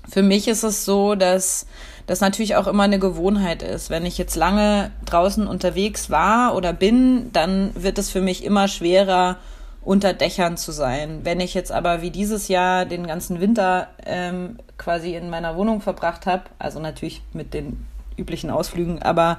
für 0.08 0.22
mich 0.22 0.48
ist 0.48 0.62
es 0.62 0.84
so, 0.84 1.14
dass 1.14 1.66
das 2.06 2.20
natürlich 2.20 2.56
auch 2.56 2.66
immer 2.66 2.82
eine 2.82 2.98
Gewohnheit 2.98 3.62
ist. 3.62 3.90
Wenn 3.90 4.04
ich 4.04 4.18
jetzt 4.18 4.36
lange 4.36 4.90
draußen 5.06 5.46
unterwegs 5.46 6.10
war 6.10 6.54
oder 6.54 6.72
bin, 6.72 7.32
dann 7.32 7.70
wird 7.74 7.98
es 7.98 8.10
für 8.10 8.20
mich 8.20 8.44
immer 8.44 8.68
schwerer, 8.68 9.38
unter 9.82 10.12
Dächern 10.12 10.56
zu 10.56 10.72
sein. 10.72 11.20
Wenn 11.24 11.40
ich 11.40 11.54
jetzt 11.54 11.70
aber 11.70 12.02
wie 12.02 12.10
dieses 12.10 12.48
Jahr 12.48 12.86
den 12.86 13.06
ganzen 13.06 13.40
Winter 13.40 13.88
ähm, 14.06 14.58
quasi 14.78 15.14
in 15.14 15.30
meiner 15.30 15.56
Wohnung 15.56 15.80
verbracht 15.80 16.26
habe, 16.26 16.44
also 16.58 16.80
natürlich 16.80 17.22
mit 17.32 17.54
den 17.54 17.86
üblichen 18.16 18.50
Ausflügen, 18.50 19.02
aber 19.02 19.38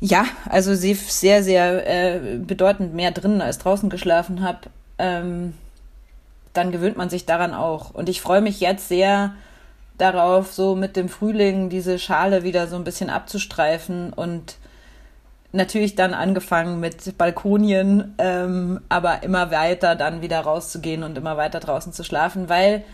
ja, 0.00 0.26
also 0.50 0.74
sehr, 0.74 1.42
sehr 1.42 1.86
äh, 1.86 2.38
bedeutend 2.38 2.94
mehr 2.94 3.12
drinnen 3.12 3.40
als 3.40 3.58
draußen 3.58 3.88
geschlafen 3.88 4.42
habe, 4.42 4.58
ähm, 4.98 5.54
dann 6.54 6.72
gewöhnt 6.72 6.96
man 6.96 7.10
sich 7.10 7.26
daran 7.26 7.52
auch. 7.52 7.90
Und 7.92 8.08
ich 8.08 8.20
freue 8.20 8.40
mich 8.40 8.60
jetzt 8.60 8.88
sehr 8.88 9.34
darauf, 9.98 10.52
so 10.52 10.74
mit 10.74 10.96
dem 10.96 11.08
Frühling 11.08 11.68
diese 11.68 11.98
Schale 11.98 12.42
wieder 12.42 12.66
so 12.66 12.76
ein 12.76 12.84
bisschen 12.84 13.10
abzustreifen 13.10 14.12
und 14.12 14.56
natürlich 15.52 15.94
dann 15.94 16.14
angefangen 16.14 16.80
mit 16.80 17.16
Balkonien, 17.16 18.14
ähm, 18.18 18.80
aber 18.88 19.22
immer 19.22 19.50
weiter 19.50 19.94
dann 19.94 20.20
wieder 20.20 20.40
rauszugehen 20.40 21.04
und 21.04 21.16
immer 21.16 21.36
weiter 21.36 21.60
draußen 21.60 21.92
zu 21.92 22.02
schlafen, 22.02 22.48
weil 22.48 22.84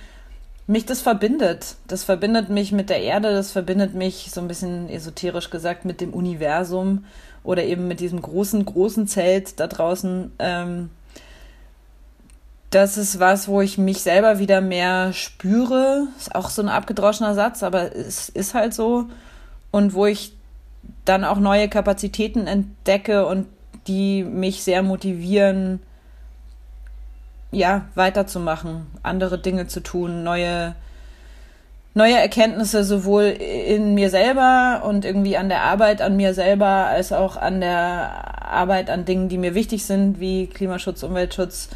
mich 0.67 0.87
das 0.87 1.01
verbindet. 1.01 1.77
Das 1.89 2.05
verbindet 2.05 2.51
mich 2.51 2.71
mit 2.71 2.91
der 2.91 3.01
Erde, 3.01 3.33
das 3.33 3.51
verbindet 3.51 3.95
mich 3.95 4.31
so 4.31 4.41
ein 4.41 4.49
bisschen 4.49 4.89
esoterisch 4.91 5.51
gesagt 5.51 5.85
mit 5.85 6.01
dem 6.01 6.13
Universum 6.13 7.05
oder 7.43 7.65
eben 7.65 7.89
mit 7.89 8.01
diesem 8.01 8.21
großen, 8.21 8.65
großen 8.65 9.09
Zelt 9.09 9.59
da 9.59 9.67
draußen. 9.67 10.33
Ähm, 10.39 10.91
das 12.71 12.97
ist 12.97 13.19
was, 13.19 13.49
wo 13.49 13.61
ich 13.61 13.79
mich 13.79 14.01
selber 14.01 14.39
wieder 14.39 14.61
mehr 14.61 15.13
spüre. 15.13 16.07
Ist 16.17 16.35
auch 16.35 16.51
so 16.51 16.63
ein 16.63 16.69
abgedroschener 16.69 17.35
Satz, 17.35 17.63
aber 17.65 17.95
es 17.95 18.29
ist 18.29 18.55
halt 18.55 18.75
so. 18.75 19.07
Und 19.73 19.93
wo 19.93 20.07
ich 20.07 20.35
dann 21.05 21.25
auch 21.25 21.39
neue 21.39 21.69
Kapazitäten 21.69 22.47
entdecke 22.47 23.27
und 23.27 23.47
die 23.89 24.23
mich 24.23 24.63
sehr 24.63 24.83
motivieren, 24.83 25.81
ja, 27.51 27.87
weiterzumachen, 27.97 28.87
andere 29.03 29.39
Dinge 29.39 29.67
zu 29.67 29.81
tun, 29.81 30.23
neue, 30.23 30.77
neue 31.95 32.17
Erkenntnisse 32.17 32.85
sowohl 32.85 33.25
in 33.25 33.95
mir 33.95 34.11
selber 34.11 34.83
und 34.85 35.05
irgendwie 35.05 35.37
an 35.37 35.49
der 35.49 35.63
Arbeit 35.63 36.03
an 36.03 36.17
mir 36.17 36.35
selber, 36.35 36.87
als 36.87 37.13
auch 37.13 37.37
an 37.37 37.61
der 37.61 38.45
Arbeit 38.45 38.91
an 38.91 39.05
Dingen, 39.05 39.29
die 39.29 39.39
mir 39.39 39.57
wichtig 39.57 39.85
sind, 39.85 40.21
wie 40.21 40.47
Klimaschutz, 40.47 41.03
Umweltschutz, 41.03 41.71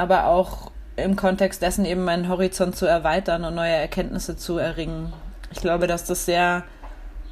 aber 0.00 0.26
auch 0.26 0.70
im 0.96 1.14
Kontext 1.14 1.60
dessen 1.60 1.84
eben 1.84 2.04
meinen 2.04 2.28
Horizont 2.28 2.74
zu 2.74 2.86
erweitern 2.86 3.44
und 3.44 3.54
neue 3.54 3.72
Erkenntnisse 3.72 4.36
zu 4.36 4.56
erringen. 4.56 5.12
Ich 5.52 5.60
glaube, 5.60 5.86
dass 5.86 6.04
das 6.04 6.24
sehr 6.24 6.64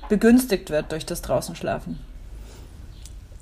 begünstigt 0.09 0.71
wird 0.71 0.93
durch 0.93 1.07
das 1.07 1.23
Draußenschlafen. 1.23 1.99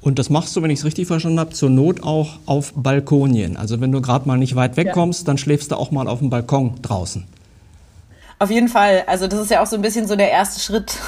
Und 0.01 0.21
das 0.21 0.31
machst 0.31 0.55
du, 0.55 0.63
wenn 0.63 0.71
ich 0.71 0.79
es 0.81 0.85
richtig 0.85 1.09
verstanden 1.09 1.41
habe, 1.41 1.51
zur 1.51 1.71
Not 1.71 2.05
auch 2.05 2.39
auf 2.47 2.73
Balkonien. 2.77 3.57
Also 3.57 3.81
wenn 3.81 3.91
du 3.91 4.01
gerade 4.01 4.29
mal 4.29 4.39
nicht 4.39 4.55
weit 4.55 4.77
wegkommst, 4.77 5.23
ja. 5.23 5.27
dann 5.27 5.39
schläfst 5.39 5.73
du 5.73 5.77
auch 5.77 5.91
mal 5.91 6.07
auf 6.07 6.21
dem 6.21 6.31
Balkon 6.31 6.75
draußen. 6.83 7.25
Auf 8.39 8.51
jeden 8.51 8.69
Fall. 8.69 9.05
Also 9.07 9.29
das 9.29 9.41
ist 9.41 9.51
ja 9.51 9.63
auch 9.63 9.67
so 9.67 9.77
ein 9.77 9.83
bisschen 9.83 10.07
so 10.07 10.15
der 10.15 10.31
erste 10.31 10.61
Schritt, 10.61 10.99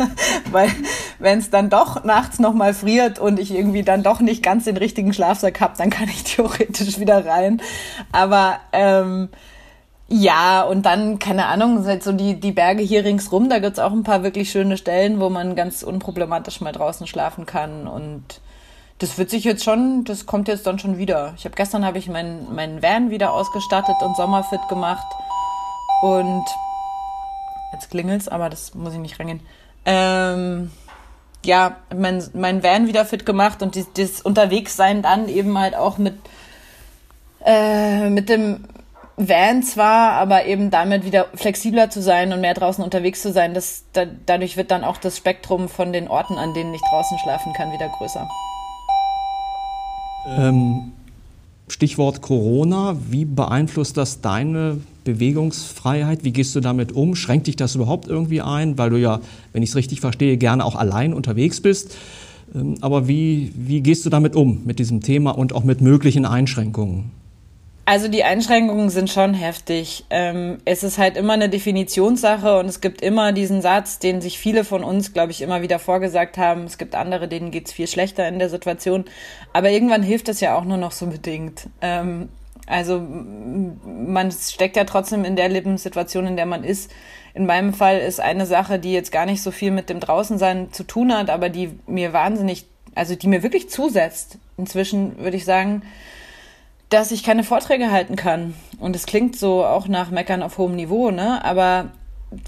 weil 0.50 0.70
wenn 1.18 1.38
es 1.38 1.50
dann 1.50 1.68
doch 1.68 2.04
nachts 2.04 2.38
noch 2.38 2.54
mal 2.54 2.72
friert 2.72 3.18
und 3.18 3.38
ich 3.38 3.54
irgendwie 3.54 3.82
dann 3.82 4.02
doch 4.02 4.20
nicht 4.20 4.42
ganz 4.42 4.64
den 4.64 4.78
richtigen 4.78 5.12
Schlafsack 5.12 5.60
habe, 5.60 5.74
dann 5.76 5.90
kann 5.90 6.08
ich 6.08 6.24
theoretisch 6.36 6.98
wieder 6.98 7.26
rein. 7.26 7.60
Aber 8.10 8.58
ähm, 8.72 9.28
ja, 10.08 10.62
und 10.62 10.86
dann, 10.86 11.18
keine 11.18 11.46
Ahnung, 11.46 11.84
halt 11.84 12.02
so 12.02 12.12
die, 12.12 12.40
die 12.40 12.52
Berge 12.52 12.82
hier 12.82 13.04
ringsrum, 13.04 13.50
da 13.50 13.58
gibt's 13.58 13.78
auch 13.78 13.92
ein 13.92 14.04
paar 14.04 14.22
wirklich 14.22 14.50
schöne 14.50 14.78
Stellen, 14.78 15.20
wo 15.20 15.28
man 15.28 15.54
ganz 15.54 15.82
unproblematisch 15.82 16.62
mal 16.62 16.72
draußen 16.72 17.06
schlafen 17.06 17.44
kann. 17.44 17.86
Und 17.86 18.40
das 19.00 19.18
wird 19.18 19.28
sich 19.28 19.44
jetzt 19.44 19.62
schon, 19.62 20.04
das 20.04 20.24
kommt 20.24 20.48
jetzt 20.48 20.66
dann 20.66 20.78
schon 20.78 20.96
wieder. 20.96 21.34
Ich 21.36 21.44
habe 21.44 21.54
gestern 21.54 21.84
habe 21.84 21.98
ich 21.98 22.08
meinen 22.08 22.54
meinen 22.54 22.82
Van 22.82 23.10
wieder 23.10 23.34
ausgestattet 23.34 23.96
und 24.00 24.16
sommerfit 24.16 24.66
gemacht. 24.70 25.06
Und 26.00 26.44
jetzt 27.72 27.90
klingelt's, 27.90 28.28
aber 28.28 28.48
das 28.48 28.74
muss 28.74 28.92
ich 28.94 28.98
nicht 28.98 29.18
rangehen. 29.18 29.40
Ähm, 29.84 30.70
ja, 31.44 31.76
mein, 31.96 32.22
mein 32.34 32.62
Van 32.62 32.88
wieder 32.88 33.04
fit 33.04 33.24
gemacht 33.24 33.62
und 33.62 33.76
das, 33.96 34.20
Unterwegssein 34.20 35.02
dann 35.02 35.28
eben 35.28 35.56
halt 35.58 35.74
auch 35.74 35.98
mit, 35.98 36.14
äh, 37.44 38.10
mit 38.10 38.28
dem 38.28 38.64
Van 39.16 39.62
zwar, 39.62 40.12
aber 40.12 40.46
eben 40.46 40.70
damit 40.70 41.04
wieder 41.04 41.26
flexibler 41.34 41.90
zu 41.90 42.02
sein 42.02 42.32
und 42.32 42.40
mehr 42.40 42.54
draußen 42.54 42.84
unterwegs 42.84 43.22
zu 43.22 43.32
sein, 43.32 43.54
das, 43.54 43.84
da, 43.92 44.04
dadurch 44.26 44.56
wird 44.56 44.70
dann 44.70 44.84
auch 44.84 44.96
das 44.96 45.16
Spektrum 45.16 45.68
von 45.68 45.92
den 45.92 46.08
Orten, 46.08 46.34
an 46.34 46.54
denen 46.54 46.72
ich 46.72 46.80
draußen 46.90 47.18
schlafen 47.18 47.52
kann, 47.54 47.72
wieder 47.72 47.88
größer. 47.98 48.28
Ähm, 50.36 50.92
Stichwort 51.68 52.22
Corona, 52.22 52.96
wie 53.08 53.24
beeinflusst 53.24 53.96
das 53.96 54.20
deine 54.20 54.80
Bewegungsfreiheit? 55.08 56.22
Wie 56.22 56.32
gehst 56.32 56.54
du 56.54 56.60
damit 56.60 56.92
um? 56.92 57.16
Schränkt 57.16 57.46
dich 57.46 57.56
das 57.56 57.74
überhaupt 57.74 58.08
irgendwie 58.08 58.42
ein, 58.42 58.76
weil 58.76 58.90
du 58.90 58.96
ja, 58.96 59.20
wenn 59.52 59.62
ich 59.62 59.70
es 59.70 59.76
richtig 59.76 60.00
verstehe, 60.00 60.36
gerne 60.36 60.64
auch 60.64 60.76
allein 60.76 61.14
unterwegs 61.14 61.62
bist? 61.62 61.96
Ähm, 62.54 62.76
aber 62.82 63.08
wie, 63.08 63.52
wie 63.56 63.80
gehst 63.80 64.04
du 64.04 64.10
damit 64.10 64.36
um, 64.36 64.64
mit 64.64 64.78
diesem 64.78 65.00
Thema 65.00 65.30
und 65.30 65.54
auch 65.54 65.64
mit 65.64 65.80
möglichen 65.80 66.26
Einschränkungen? 66.26 67.10
Also 67.86 68.08
die 68.08 68.22
Einschränkungen 68.22 68.90
sind 68.90 69.08
schon 69.08 69.32
heftig. 69.32 70.04
Ähm, 70.10 70.58
es 70.66 70.82
ist 70.82 70.98
halt 70.98 71.16
immer 71.16 71.32
eine 71.32 71.48
Definitionssache 71.48 72.58
und 72.58 72.66
es 72.66 72.82
gibt 72.82 73.00
immer 73.00 73.32
diesen 73.32 73.62
Satz, 73.62 73.98
den 73.98 74.20
sich 74.20 74.38
viele 74.38 74.64
von 74.64 74.84
uns, 74.84 75.14
glaube 75.14 75.32
ich, 75.32 75.40
immer 75.40 75.62
wieder 75.62 75.78
vorgesagt 75.78 76.36
haben. 76.36 76.64
Es 76.64 76.76
gibt 76.76 76.94
andere, 76.94 77.28
denen 77.28 77.50
geht's 77.50 77.72
viel 77.72 77.86
schlechter 77.86 78.28
in 78.28 78.38
der 78.38 78.50
Situation. 78.50 79.06
Aber 79.54 79.70
irgendwann 79.70 80.02
hilft 80.02 80.28
das 80.28 80.40
ja 80.40 80.54
auch 80.54 80.66
nur 80.66 80.76
noch 80.76 80.92
so 80.92 81.06
bedingt. 81.06 81.70
Also 82.68 83.00
man 83.00 84.30
steckt 84.30 84.76
ja 84.76 84.84
trotzdem 84.84 85.24
in 85.24 85.36
der 85.36 85.48
Lebenssituation, 85.48 86.26
in 86.26 86.36
der 86.36 86.46
man 86.46 86.64
ist. 86.64 86.90
In 87.34 87.46
meinem 87.46 87.72
Fall 87.72 87.98
ist 87.98 88.20
eine 88.20 88.46
Sache, 88.46 88.78
die 88.78 88.92
jetzt 88.92 89.12
gar 89.12 89.26
nicht 89.26 89.42
so 89.42 89.50
viel 89.50 89.70
mit 89.70 89.88
dem 89.88 90.00
Draußensein 90.00 90.72
zu 90.72 90.84
tun 90.84 91.12
hat, 91.12 91.30
aber 91.30 91.48
die 91.48 91.78
mir 91.86 92.12
wahnsinnig, 92.12 92.66
also 92.94 93.14
die 93.14 93.28
mir 93.28 93.42
wirklich 93.42 93.70
zusetzt. 93.70 94.38
Inzwischen 94.56 95.18
würde 95.18 95.36
ich 95.36 95.44
sagen, 95.44 95.82
dass 96.88 97.10
ich 97.10 97.22
keine 97.22 97.44
Vorträge 97.44 97.90
halten 97.90 98.16
kann. 98.16 98.54
Und 98.78 98.96
es 98.96 99.06
klingt 99.06 99.36
so 99.36 99.64
auch 99.64 99.88
nach 99.88 100.10
Meckern 100.10 100.42
auf 100.42 100.58
hohem 100.58 100.76
Niveau, 100.76 101.10
ne? 101.10 101.44
Aber 101.44 101.92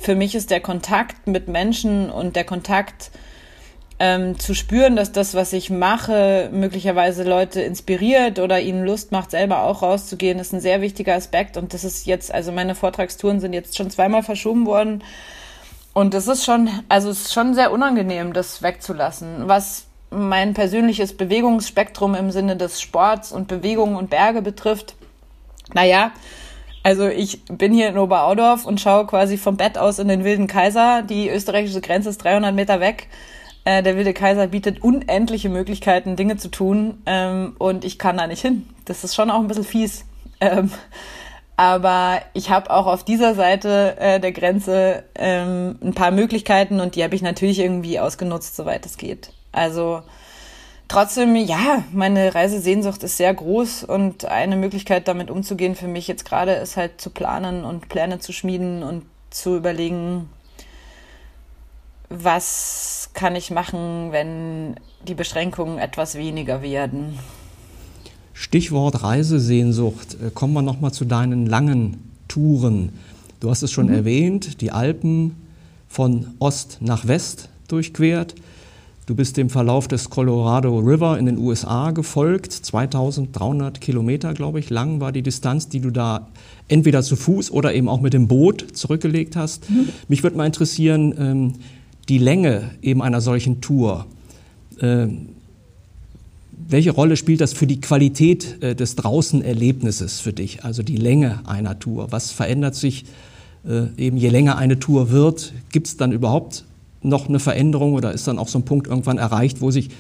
für 0.00 0.15
mich 0.15 0.35
ist 0.35 0.50
der 0.50 0.61
Kontakt 0.61 1.27
mit 1.27 1.49
Menschen 1.49 2.11
und 2.11 2.37
der 2.37 2.45
Kontakt 2.45 3.11
ähm, 4.00 4.38
zu 4.38 4.54
spüren, 4.54 4.97
dass 4.97 5.12
das, 5.12 5.35
was 5.35 5.52
ich 5.52 5.69
mache, 5.69 6.49
möglicherweise 6.52 7.23
Leute 7.23 7.61
inspiriert 7.61 8.38
oder 8.38 8.59
ihnen 8.59 8.83
Lust 8.83 9.12
macht, 9.12 9.30
selber 9.30 9.62
auch 9.64 9.83
rauszugehen, 9.83 10.38
ist 10.38 10.54
ein 10.54 10.61
sehr 10.61 10.80
wichtiger 10.80 11.14
Aspekt. 11.14 11.59
Und 11.59 11.75
das 11.75 11.85
ist 11.85 12.07
jetzt, 12.07 12.33
also 12.33 12.50
meine 12.50 12.75
Vortragstouren 12.75 13.40
sind 13.40 13.52
jetzt 13.52 13.76
schon 13.76 13.90
zweimal 13.90 14.23
verschoben 14.23 14.64
worden. 14.64 15.04
Und 15.92 16.14
das 16.14 16.28
ist 16.28 16.47
schon, 16.47 16.71
also 16.88 17.11
es 17.11 17.26
ist 17.26 17.35
schon 17.35 17.52
sehr 17.52 17.73
unangenehm, 17.73 18.33
das 18.33 18.62
wegzulassen. 18.62 19.49
Was 19.49 19.85
mein 20.09 20.54
persönliches 20.54 21.14
Bewegungsspektrum 21.14 22.14
im 22.14 22.30
Sinne 22.30 22.57
des 22.57 22.80
Sports 22.80 23.33
und 23.33 23.49
Bewegung 23.49 23.97
und 23.97 24.09
Berge 24.09 24.40
betrifft, 24.40 24.95
naja, 25.75 26.12
also 26.83 27.07
ich 27.07 27.45
bin 27.45 27.75
hier 27.75 27.90
in 27.90 27.99
Oberaudorf 27.99 28.64
und 28.64 28.80
schaue 28.80 29.07
quasi 29.07 29.37
vom 29.37 29.59
Bett 29.59 29.76
aus 29.76 29.99
in 29.99 30.09
den 30.09 30.25
Wilden 30.25 30.47
Kaiser. 30.47 31.02
Die 31.02 31.28
österreichische 31.28 31.83
Grenze 31.83 32.09
ist 32.09 32.25
300 32.25 32.54
Meter 32.54 32.80
weg. 32.80 33.09
Äh, 33.64 33.83
der 33.83 33.97
Wilde 33.97 34.14
Kaiser 34.14 34.47
bietet 34.47 34.83
unendliche 34.83 35.49
Möglichkeiten, 35.49 36.17
Dinge 36.17 36.37
zu 36.37 36.49
tun 36.49 37.02
ähm, 37.07 37.55
und 37.59 37.85
ich 37.85 37.99
kann 37.99 38.17
da 38.17 38.26
nicht 38.26 38.40
hin. 38.40 38.67
Das 38.85 39.05
ist 39.05 39.14
schon 39.14 39.31
auch 39.31 39.40
ein 39.40 39.49
bisschen 39.49 39.64
fies. 39.64 40.05
Ähm, 40.43 40.71
aber 41.59 42.23
ich 42.33 42.49
habe 42.49 42.71
auch 42.71 42.87
auf 42.87 43.05
dieser 43.05 43.35
Seite 43.35 43.95
äh, 43.99 44.19
der 44.19 44.33
Grenze 44.33 45.05
ähm, 45.14 45.79
ein 45.83 45.93
paar 45.93 46.12
Möglichkeiten 46.12 46.81
und 46.81 46.97
die 46.97 47.05
habe 47.05 47.14
ich 47.14 47.21
natürlich 47.21 47.59
irgendwie 47.59 48.00
ausgenutzt, 48.00 48.57
soweit 48.57 48.87
es 48.87 48.97
geht. 48.97 49.35
Also 49.52 50.00
trotzdem, 50.88 51.37
ja, 51.37 51.85
meine 51.93 52.35
Reisesehnsucht 52.35 53.02
ist 53.02 53.19
sehr 53.19 53.35
groß 53.35 53.85
und 53.85 54.25
eine 54.25 54.57
Möglichkeit, 54.57 55.07
damit 55.09 55.31
umzugehen 55.31 55.75
für 55.75 55.88
mich 55.88 56.09
jetzt 56.09 56.25
gerade 56.25 56.52
ist 56.52 56.79
halt 56.79 56.99
zu 56.99 57.11
planen 57.11 57.67
und 57.67 57.90
Pläne 57.90 58.21
zu 58.21 58.33
schmieden 58.33 58.83
und 58.83 59.05
zu 59.29 59.57
überlegen, 59.57 60.31
was 62.09 63.00
kann 63.14 63.37
ich 63.37 63.50
machen, 63.50 64.12
wenn 64.12 64.76
die 65.07 65.14
Beschränkungen 65.14 65.79
etwas 65.79 66.17
weniger 66.17 66.62
werden. 66.62 67.19
Stichwort 68.33 69.02
Reisesehnsucht. 69.02 70.14
Äh, 70.14 70.31
kommen 70.31 70.55
wir 70.55 70.62
nochmal 70.62 70.93
zu 70.93 71.05
deinen 71.05 71.47
langen 71.47 72.11
Touren. 72.29 72.90
Du 73.40 73.50
hast 73.50 73.62
es 73.62 73.73
schon 73.73 73.87
mhm. 73.87 73.95
erwähnt, 73.95 74.61
die 74.61 74.71
Alpen 74.71 75.37
von 75.88 76.29
Ost 76.38 76.79
nach 76.81 77.07
West 77.07 77.49
durchquert. 77.69 78.35
Du 79.07 79.17
bist 79.17 79.37
dem 79.37 79.50
Verlauf 79.50 79.88
des 79.88 80.09
Colorado 80.09 80.79
River 80.79 81.19
in 81.19 81.26
den 81.26 81.37
USA 81.37 81.90
gefolgt. 81.90 82.52
2300 82.52 83.81
Kilometer, 83.81 84.35
glaube 84.35 84.61
ich, 84.61 84.71
lang 84.71 85.00
war 85.00 85.11
die 85.11 85.23
Distanz, 85.23 85.69
die 85.69 85.81
du 85.81 85.90
da 85.90 86.29
entweder 86.69 87.02
zu 87.02 87.17
Fuß 87.17 87.50
oder 87.50 87.75
eben 87.75 87.88
auch 87.88 88.00
mit 88.00 88.12
dem 88.12 88.29
Boot 88.29 88.64
zurückgelegt 88.73 89.35
hast. 89.35 89.69
Mhm. 89.69 89.88
Mich 90.07 90.23
würde 90.23 90.37
mal 90.37 90.47
interessieren, 90.47 91.14
ähm, 91.19 91.52
die 92.11 92.19
Länge 92.19 92.73
eben 92.83 93.02
einer 93.02 93.21
solchen 93.21 93.61
Tour. 93.61 94.07
Ähm, 94.83 95.29
welche 96.69 96.90
Rolle 96.90 97.17
spielt 97.17 97.40
das 97.40 97.52
für 97.52 97.67
die 97.67 97.81
Qualität 97.81 98.62
äh, 98.62 98.75
des 98.75 98.97
Draußenerlebnisses 98.97 100.21
für 100.21 100.33
dich, 100.33 100.64
also 100.64 100.83
die 100.83 100.97
Länge 100.97 101.40
einer 101.47 101.79
Tour? 101.79 102.09
Was 102.11 102.33
verändert 102.33 102.75
sich 102.75 103.05
äh, 103.67 103.87
eben 103.97 104.17
je 104.17 104.29
länger 104.29 104.59
eine 104.59 104.79
Tour 104.79 105.11
wird? 105.11 105.52
Gibt 105.71 105.87
es 105.87 105.97
dann 105.97 106.11
überhaupt 106.11 106.64
noch 107.02 107.29
eine 107.29 107.38
Veränderung 107.38 107.95
oder 107.95 108.12
ist 108.12 108.26
dann 108.26 108.38
auch 108.38 108.49
so 108.49 108.59
ein 108.59 108.64
Punkt 108.64 108.88
irgendwann 108.88 109.19
erreicht, 109.19 109.61
wo 109.61 109.71
sich 109.71 109.90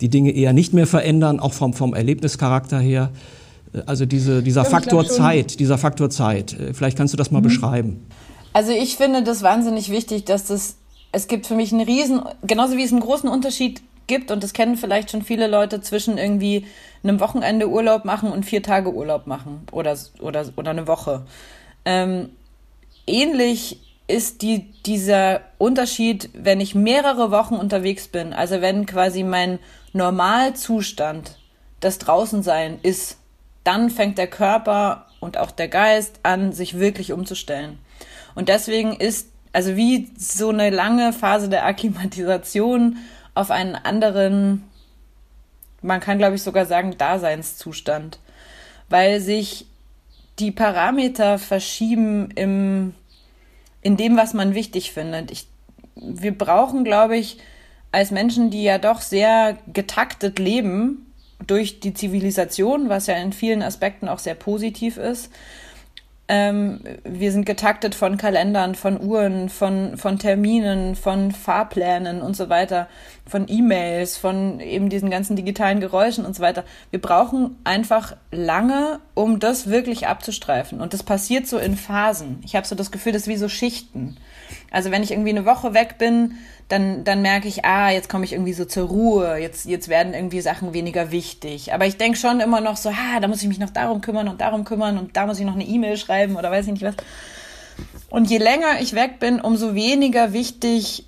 die 0.00 0.10
Dinge 0.10 0.30
eher 0.30 0.52
nicht 0.52 0.74
mehr 0.74 0.86
verändern, 0.86 1.40
auch 1.40 1.54
vom, 1.54 1.72
vom 1.72 1.94
Erlebnischarakter 1.94 2.78
her? 2.78 3.10
Äh, 3.72 3.82
also 3.86 4.04
diese, 4.04 4.42
dieser 4.42 4.64
ja, 4.64 4.68
Faktor 4.68 5.06
Zeit, 5.06 5.60
dieser 5.60 5.78
Faktor 5.78 6.10
Zeit. 6.10 6.54
Vielleicht 6.74 6.98
kannst 6.98 7.14
du 7.14 7.16
das 7.16 7.30
mal 7.30 7.40
mhm. 7.40 7.44
beschreiben. 7.44 8.06
Also 8.52 8.72
ich 8.72 8.96
finde 8.96 9.22
das 9.22 9.42
wahnsinnig 9.42 9.90
wichtig, 9.90 10.24
dass 10.24 10.44
das, 10.44 10.76
es 11.12 11.28
gibt 11.28 11.46
für 11.46 11.54
mich 11.54 11.72
einen 11.72 11.86
riesen, 11.86 12.22
genauso 12.42 12.76
wie 12.76 12.84
es 12.84 12.92
einen 12.92 13.00
großen 13.00 13.28
Unterschied 13.28 13.82
gibt, 14.06 14.30
und 14.30 14.42
das 14.42 14.52
kennen 14.52 14.76
vielleicht 14.76 15.10
schon 15.10 15.22
viele 15.22 15.46
Leute, 15.46 15.80
zwischen 15.80 16.18
irgendwie 16.18 16.66
einem 17.02 17.20
Wochenende 17.20 17.68
Urlaub 17.68 18.04
machen 18.04 18.32
und 18.32 18.44
vier 18.44 18.62
Tage 18.62 18.92
Urlaub 18.92 19.26
machen 19.26 19.66
oder, 19.70 19.96
oder, 20.20 20.46
oder 20.56 20.70
eine 20.70 20.86
Woche. 20.86 21.26
Ähm, 21.84 22.30
ähnlich 23.06 23.80
ist 24.08 24.42
die, 24.42 24.72
dieser 24.86 25.42
Unterschied, 25.58 26.30
wenn 26.32 26.60
ich 26.60 26.74
mehrere 26.74 27.30
Wochen 27.30 27.54
unterwegs 27.54 28.08
bin, 28.08 28.32
also 28.32 28.60
wenn 28.60 28.86
quasi 28.86 29.22
mein 29.22 29.58
Normalzustand 29.92 31.38
das 31.80 31.98
Draußensein 31.98 32.78
ist, 32.82 33.18
dann 33.64 33.90
fängt 33.90 34.18
der 34.18 34.26
Körper 34.26 35.06
und 35.20 35.36
auch 35.36 35.50
der 35.50 35.68
Geist 35.68 36.20
an, 36.22 36.52
sich 36.52 36.78
wirklich 36.78 37.12
umzustellen. 37.12 37.78
Und 38.34 38.48
deswegen 38.48 38.94
ist, 38.94 39.28
also 39.52 39.76
wie 39.76 40.10
so 40.16 40.50
eine 40.50 40.70
lange 40.70 41.12
Phase 41.12 41.48
der 41.48 41.66
Akklimatisation 41.66 42.98
auf 43.34 43.50
einen 43.50 43.74
anderen, 43.74 44.64
man 45.82 46.00
kann 46.00 46.18
glaube 46.18 46.36
ich 46.36 46.42
sogar 46.42 46.66
sagen, 46.66 46.96
Daseinszustand, 46.98 48.18
weil 48.88 49.20
sich 49.20 49.66
die 50.38 50.50
Parameter 50.50 51.38
verschieben 51.38 52.30
im, 52.32 52.94
in 53.82 53.96
dem, 53.96 54.16
was 54.16 54.34
man 54.34 54.54
wichtig 54.54 54.92
findet. 54.92 55.30
Ich, 55.30 55.48
wir 55.96 56.36
brauchen, 56.36 56.84
glaube 56.84 57.16
ich, 57.16 57.38
als 57.90 58.10
Menschen, 58.10 58.50
die 58.50 58.62
ja 58.62 58.78
doch 58.78 59.00
sehr 59.00 59.58
getaktet 59.72 60.38
leben, 60.38 61.08
durch 61.46 61.80
die 61.80 61.94
Zivilisation, 61.94 62.88
was 62.88 63.06
ja 63.06 63.14
in 63.14 63.32
vielen 63.32 63.62
Aspekten 63.62 64.08
auch 64.08 64.18
sehr 64.18 64.34
positiv 64.34 64.96
ist, 64.96 65.30
ähm, 66.28 66.80
wir 67.04 67.32
sind 67.32 67.46
getaktet 67.46 67.94
von 67.94 68.18
Kalendern, 68.18 68.74
von 68.74 69.00
Uhren, 69.00 69.48
von, 69.48 69.96
von 69.96 70.18
Terminen, 70.18 70.94
von 70.94 71.32
Fahrplänen 71.32 72.20
und 72.20 72.36
so 72.36 72.50
weiter, 72.50 72.86
von 73.26 73.46
E-Mails, 73.48 74.18
von 74.18 74.60
eben 74.60 74.90
diesen 74.90 75.08
ganzen 75.08 75.36
digitalen 75.36 75.80
Geräuschen 75.80 76.26
und 76.26 76.36
so 76.36 76.42
weiter. 76.42 76.64
Wir 76.90 77.00
brauchen 77.00 77.56
einfach 77.64 78.14
lange, 78.30 79.00
um 79.14 79.40
das 79.40 79.70
wirklich 79.70 80.06
abzustreifen. 80.06 80.82
Und 80.82 80.92
das 80.92 81.02
passiert 81.02 81.46
so 81.46 81.56
in 81.56 81.76
Phasen. 81.76 82.40
Ich 82.44 82.54
habe 82.54 82.66
so 82.66 82.74
das 82.74 82.90
Gefühl, 82.90 83.12
das 83.12 83.22
ist 83.22 83.28
wie 83.28 83.36
so 83.36 83.48
Schichten. 83.48 84.18
Also 84.70 84.90
wenn 84.90 85.02
ich 85.02 85.10
irgendwie 85.10 85.30
eine 85.30 85.46
Woche 85.46 85.74
weg 85.74 85.96
bin, 85.98 86.34
dann, 86.68 87.04
dann 87.04 87.22
merke 87.22 87.48
ich, 87.48 87.64
ah, 87.64 87.90
jetzt 87.90 88.10
komme 88.10 88.24
ich 88.24 88.32
irgendwie 88.32 88.52
so 88.52 88.66
zur 88.66 88.88
Ruhe, 88.88 89.38
jetzt, 89.38 89.64
jetzt 89.64 89.88
werden 89.88 90.12
irgendwie 90.12 90.42
Sachen 90.42 90.74
weniger 90.74 91.10
wichtig. 91.10 91.72
Aber 91.72 91.86
ich 91.86 91.96
denke 91.96 92.18
schon 92.18 92.40
immer 92.40 92.60
noch 92.60 92.76
so, 92.76 92.90
ah, 92.90 93.20
da 93.20 93.28
muss 93.28 93.42
ich 93.42 93.48
mich 93.48 93.58
noch 93.58 93.70
darum 93.70 94.02
kümmern 94.02 94.28
und 94.28 94.40
darum 94.40 94.64
kümmern 94.64 94.98
und 94.98 95.16
da 95.16 95.26
muss 95.26 95.38
ich 95.38 95.46
noch 95.46 95.54
eine 95.54 95.64
E-Mail 95.64 95.96
schreiben 95.96 96.36
oder 96.36 96.50
weiß 96.50 96.66
ich 96.66 96.72
nicht 96.72 96.84
was. 96.84 96.96
Und 98.10 98.28
je 98.28 98.38
länger 98.38 98.80
ich 98.80 98.94
weg 98.94 99.18
bin, 99.18 99.40
umso 99.40 99.74
weniger 99.74 100.32
wichtig 100.32 101.04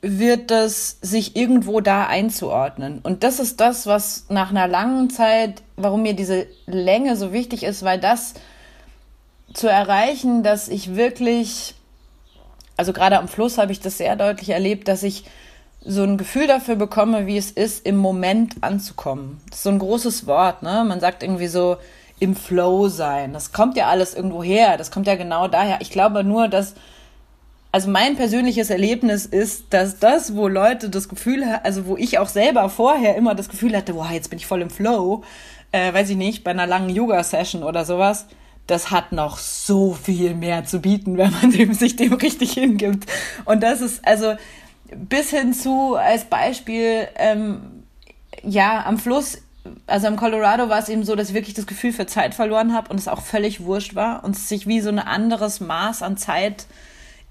wird 0.00 0.50
es, 0.50 0.98
sich 1.00 1.34
irgendwo 1.34 1.80
da 1.80 2.06
einzuordnen. 2.06 3.00
Und 3.02 3.24
das 3.24 3.40
ist 3.40 3.60
das, 3.60 3.86
was 3.86 4.26
nach 4.28 4.50
einer 4.50 4.68
langen 4.68 5.08
Zeit, 5.08 5.62
warum 5.76 6.02
mir 6.02 6.14
diese 6.14 6.46
Länge 6.66 7.16
so 7.16 7.32
wichtig 7.32 7.62
ist, 7.62 7.82
weil 7.82 7.98
das 7.98 8.34
zu 9.54 9.68
erreichen, 9.68 10.42
dass 10.42 10.68
ich 10.68 10.94
wirklich 10.94 11.74
also 12.76 12.92
gerade 12.92 13.18
am 13.18 13.28
Fluss 13.28 13.58
habe 13.58 13.72
ich 13.72 13.80
das 13.80 13.98
sehr 13.98 14.16
deutlich 14.16 14.50
erlebt, 14.50 14.88
dass 14.88 15.02
ich 15.02 15.24
so 15.84 16.02
ein 16.02 16.16
Gefühl 16.16 16.46
dafür 16.46 16.76
bekomme, 16.76 17.26
wie 17.26 17.36
es 17.36 17.50
ist, 17.50 17.86
im 17.86 17.96
Moment 17.96 18.56
anzukommen. 18.62 19.40
Das 19.48 19.58
ist 19.58 19.64
so 19.64 19.70
ein 19.70 19.78
großes 19.78 20.26
Wort, 20.26 20.62
ne? 20.62 20.84
Man 20.86 21.00
sagt 21.00 21.22
irgendwie 21.22 21.46
so 21.46 21.76
im 22.20 22.34
Flow 22.34 22.88
sein. 22.88 23.32
Das 23.32 23.52
kommt 23.52 23.76
ja 23.76 23.88
alles 23.88 24.14
irgendwo 24.14 24.42
her. 24.42 24.76
Das 24.78 24.90
kommt 24.90 25.06
ja 25.06 25.16
genau 25.16 25.46
daher. 25.48 25.80
Ich 25.80 25.90
glaube 25.90 26.24
nur, 26.24 26.48
dass 26.48 26.74
also 27.74 27.90
mein 27.90 28.14
persönliches 28.14 28.70
Erlebnis 28.70 29.26
ist, 29.26 29.74
dass 29.74 29.98
das, 29.98 30.36
wo 30.36 30.46
Leute 30.46 30.90
das 30.90 31.08
Gefühl, 31.08 31.42
also 31.64 31.86
wo 31.86 31.96
ich 31.96 32.20
auch 32.20 32.28
selber 32.28 32.68
vorher 32.68 33.16
immer 33.16 33.34
das 33.34 33.48
Gefühl 33.48 33.76
hatte, 33.76 33.96
wow, 33.96 34.12
jetzt 34.12 34.30
bin 34.30 34.38
ich 34.38 34.46
voll 34.46 34.62
im 34.62 34.70
Flow, 34.70 35.24
äh, 35.72 35.92
weiß 35.92 36.08
ich 36.10 36.16
nicht, 36.16 36.44
bei 36.44 36.52
einer 36.52 36.68
langen 36.68 36.88
Yoga-Session 36.88 37.64
oder 37.64 37.84
sowas, 37.84 38.26
das 38.66 38.90
hat 38.90 39.12
noch 39.12 39.38
so 39.38 39.92
viel 39.94 40.34
mehr 40.34 40.64
zu 40.64 40.80
bieten, 40.80 41.18
wenn 41.18 41.32
man 41.32 41.50
dem, 41.50 41.74
sich 41.74 41.96
dem 41.96 42.14
richtig 42.14 42.52
hingibt. 42.52 43.10
Und 43.44 43.62
das 43.62 43.80
ist 43.80 44.06
also 44.06 44.34
bis 44.94 45.30
hin 45.30 45.52
zu 45.52 45.96
als 45.96 46.24
Beispiel, 46.24 47.08
ähm, 47.16 47.84
ja, 48.42 48.84
am 48.86 48.98
Fluss, 48.98 49.38
also 49.86 50.06
im 50.06 50.16
Colorado 50.16 50.68
war 50.68 50.78
es 50.78 50.88
eben 50.88 51.04
so, 51.04 51.14
dass 51.16 51.30
ich 51.30 51.34
wirklich 51.34 51.54
das 51.54 51.66
Gefühl 51.66 51.92
für 51.92 52.06
Zeit 52.06 52.34
verloren 52.34 52.74
habe 52.74 52.90
und 52.90 52.98
es 52.98 53.08
auch 53.08 53.22
völlig 53.22 53.64
wurscht 53.64 53.94
war 53.94 54.24
und 54.24 54.36
es 54.36 54.48
sich 54.48 54.66
wie 54.66 54.80
so 54.80 54.90
ein 54.90 54.98
anderes 54.98 55.60
Maß 55.60 56.02
an 56.02 56.16
Zeit 56.16 56.66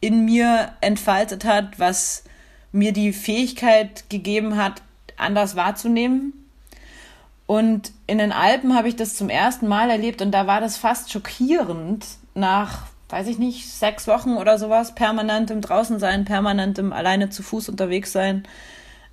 in 0.02 0.26
mir 0.26 0.74
entfaltet 0.82 1.46
hat, 1.46 1.80
was 1.80 2.24
mir 2.72 2.92
die 2.92 3.14
Fähigkeit 3.14 4.10
gegeben 4.10 4.58
hat, 4.58 4.82
anders 5.16 5.56
wahrzunehmen 5.56 6.43
und 7.46 7.92
in 8.08 8.18
den 8.18 8.32
Alpen 8.32 8.76
habe 8.76 8.88
ich 8.88 8.96
das 8.96 9.16
zum 9.16 9.30
ersten 9.30 9.68
Mal 9.68 9.90
erlebt 9.90 10.22
und 10.22 10.32
da 10.32 10.48
war 10.48 10.62
das 10.62 10.78
fast 10.78 11.12
schockierend 11.12 12.06
nach, 12.34 12.88
weiß 13.10 13.28
ich 13.28 13.38
nicht, 13.38 13.70
sechs 13.70 14.08
Wochen 14.08 14.38
oder 14.38 14.58
sowas, 14.58 14.96
permanentem 14.96 15.62
Draußensein, 15.62 16.26
permanentem 16.26 16.94
alleine 16.94 17.30
zu 17.30 17.44
Fuß 17.44 17.70
unterwegs 17.70 18.12
sein, 18.12 18.44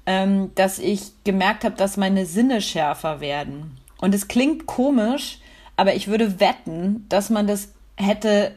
ähm, 0.06 0.52
dass 0.54 0.78
ich 0.78 1.12
gemerkt 1.24 1.64
habe, 1.64 1.76
dass 1.76 1.96
meine 1.96 2.24
Sinne 2.24 2.62
schärfer 2.62 3.20
werden. 3.20 3.76
Und 4.00 4.14
es 4.14 4.28
klingt 4.28 4.66
komisch, 4.66 5.38
aber 5.76 5.94
ich 5.94 6.08
würde 6.08 6.40
wetten, 6.40 7.06
dass 7.08 7.30
man 7.30 7.46
das 7.46 7.72
hätte 7.96 8.52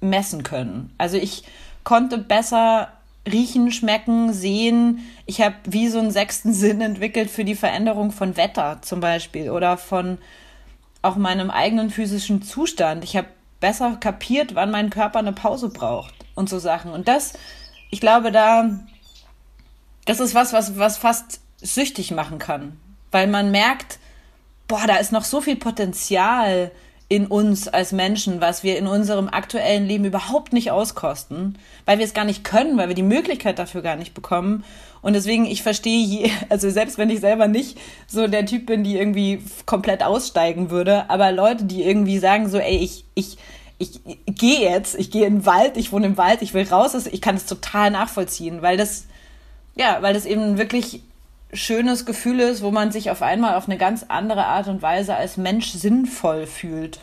messen 0.00 0.44
können. 0.44 0.94
Also 0.96 1.16
ich 1.16 1.44
konnte 1.84 2.18
besser 2.18 2.92
riechen, 3.32 3.70
schmecken, 3.70 4.32
sehen. 4.32 5.00
Ich 5.26 5.40
habe 5.40 5.56
wie 5.64 5.88
so 5.88 5.98
einen 5.98 6.10
sechsten 6.10 6.52
Sinn 6.52 6.80
entwickelt 6.80 7.30
für 7.30 7.44
die 7.44 7.54
Veränderung 7.54 8.10
von 8.10 8.36
Wetter 8.36 8.78
zum 8.82 9.00
Beispiel 9.00 9.50
oder 9.50 9.76
von 9.76 10.18
auch 11.02 11.16
meinem 11.16 11.50
eigenen 11.50 11.90
physischen 11.90 12.42
Zustand. 12.42 13.04
Ich 13.04 13.16
habe 13.16 13.28
besser 13.60 13.96
kapiert, 13.96 14.54
wann 14.54 14.70
mein 14.70 14.90
Körper 14.90 15.18
eine 15.18 15.32
Pause 15.32 15.68
braucht 15.68 16.14
und 16.34 16.48
so 16.48 16.58
Sachen. 16.58 16.92
Und 16.92 17.08
das, 17.08 17.34
ich 17.90 18.00
glaube, 18.00 18.32
da, 18.32 18.70
das 20.04 20.20
ist 20.20 20.34
was, 20.34 20.52
was, 20.52 20.78
was 20.78 20.98
fast 20.98 21.40
süchtig 21.60 22.10
machen 22.12 22.38
kann, 22.38 22.78
weil 23.10 23.26
man 23.26 23.50
merkt, 23.50 23.98
boah, 24.68 24.86
da 24.86 24.96
ist 24.96 25.12
noch 25.12 25.24
so 25.24 25.40
viel 25.40 25.56
Potenzial 25.56 26.70
in 27.08 27.26
uns 27.26 27.68
als 27.68 27.92
Menschen, 27.92 28.40
was 28.40 28.62
wir 28.62 28.76
in 28.76 28.86
unserem 28.86 29.28
aktuellen 29.28 29.86
Leben 29.86 30.04
überhaupt 30.04 30.52
nicht 30.52 30.70
auskosten, 30.70 31.56
weil 31.86 31.98
wir 31.98 32.04
es 32.04 32.12
gar 32.12 32.24
nicht 32.24 32.44
können, 32.44 32.76
weil 32.76 32.88
wir 32.88 32.94
die 32.94 33.02
Möglichkeit 33.02 33.58
dafür 33.58 33.80
gar 33.80 33.96
nicht 33.96 34.12
bekommen. 34.12 34.62
Und 35.00 35.14
deswegen, 35.14 35.46
ich 35.46 35.62
verstehe, 35.62 36.04
je, 36.04 36.30
also 36.50 36.68
selbst 36.68 36.98
wenn 36.98 37.08
ich 37.08 37.20
selber 37.20 37.48
nicht 37.48 37.78
so 38.06 38.26
der 38.26 38.44
Typ 38.44 38.66
bin, 38.66 38.84
die 38.84 38.98
irgendwie 38.98 39.42
komplett 39.64 40.02
aussteigen 40.02 40.70
würde, 40.70 41.08
aber 41.08 41.32
Leute, 41.32 41.64
die 41.64 41.82
irgendwie 41.82 42.18
sagen 42.18 42.50
so, 42.50 42.58
ey, 42.58 42.76
ich, 42.76 43.04
ich, 43.14 43.38
ich, 43.78 44.00
gehe 44.26 44.60
jetzt, 44.60 44.94
ich 44.98 45.10
gehe 45.10 45.26
in 45.26 45.36
den 45.36 45.46
Wald, 45.46 45.78
ich 45.78 45.92
wohne 45.92 46.06
im 46.06 46.18
Wald, 46.18 46.42
ich 46.42 46.52
will 46.52 46.68
raus, 46.68 46.94
ich 47.06 47.22
kann 47.22 47.36
das 47.36 47.46
total 47.46 47.90
nachvollziehen, 47.90 48.60
weil 48.60 48.76
das, 48.76 49.06
ja, 49.76 49.98
weil 50.02 50.12
das 50.12 50.26
eben 50.26 50.58
wirklich 50.58 51.02
schönes 51.52 52.04
Gefühl 52.04 52.40
ist, 52.40 52.62
wo 52.62 52.70
man 52.70 52.92
sich 52.92 53.10
auf 53.10 53.22
einmal 53.22 53.56
auf 53.56 53.68
eine 53.68 53.78
ganz 53.78 54.04
andere 54.08 54.46
Art 54.46 54.68
und 54.68 54.82
Weise 54.82 55.16
als 55.16 55.36
Mensch 55.36 55.70
sinnvoll 55.70 56.46
fühlt. 56.46 57.00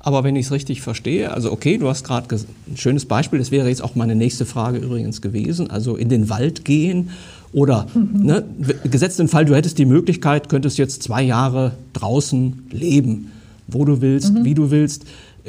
Aber 0.00 0.24
wenn 0.24 0.36
ich 0.36 0.46
es 0.46 0.52
richtig 0.52 0.80
verstehe, 0.80 1.32
also 1.32 1.52
okay, 1.52 1.76
du 1.76 1.88
hast 1.88 2.04
gerade 2.04 2.34
ein 2.34 2.76
schönes 2.76 3.04
Beispiel, 3.04 3.38
das 3.38 3.50
wäre 3.50 3.68
jetzt 3.68 3.82
auch 3.82 3.94
meine 3.94 4.14
nächste 4.14 4.46
Frage 4.46 4.78
übrigens 4.78 5.20
gewesen, 5.20 5.70
also 5.70 5.96
in 5.96 6.08
den 6.08 6.30
Wald 6.30 6.64
gehen 6.64 7.10
oder 7.52 7.86
mhm. 7.92 8.24
ne, 8.24 8.44
gesetzt 8.84 9.18
den 9.18 9.28
Fall, 9.28 9.44
du 9.44 9.54
hättest 9.54 9.76
die 9.76 9.86
Möglichkeit, 9.86 10.48
könntest 10.48 10.78
jetzt 10.78 11.02
zwei 11.02 11.22
Jahre 11.22 11.72
draußen 11.94 12.68
leben, 12.70 13.32
wo 13.66 13.84
du 13.84 14.00
willst, 14.00 14.34
mhm. 14.34 14.44
wie 14.44 14.54
du 14.54 14.70
willst. 14.70 15.04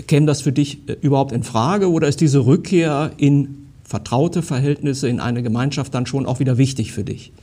Käme 0.07 0.25
das 0.25 0.41
für 0.41 0.51
dich 0.51 0.89
äh, 0.89 0.97
überhaupt 1.01 1.31
in 1.31 1.43
Frage 1.43 1.91
oder 1.91 2.07
ist 2.07 2.19
diese 2.19 2.45
Rückkehr 2.45 3.11
in 3.17 3.68
vertraute 3.89 4.43
Verhältnisse 4.43 5.09
in 5.09 5.19
eine 5.19 5.41
Gemeinschaft 5.41 5.95
dann 5.95 6.05
schon 6.05 6.27
auch 6.27 6.39
wieder 6.39 6.59
wichtig 6.59 6.91
für 6.91 7.03
dich? 7.03 7.33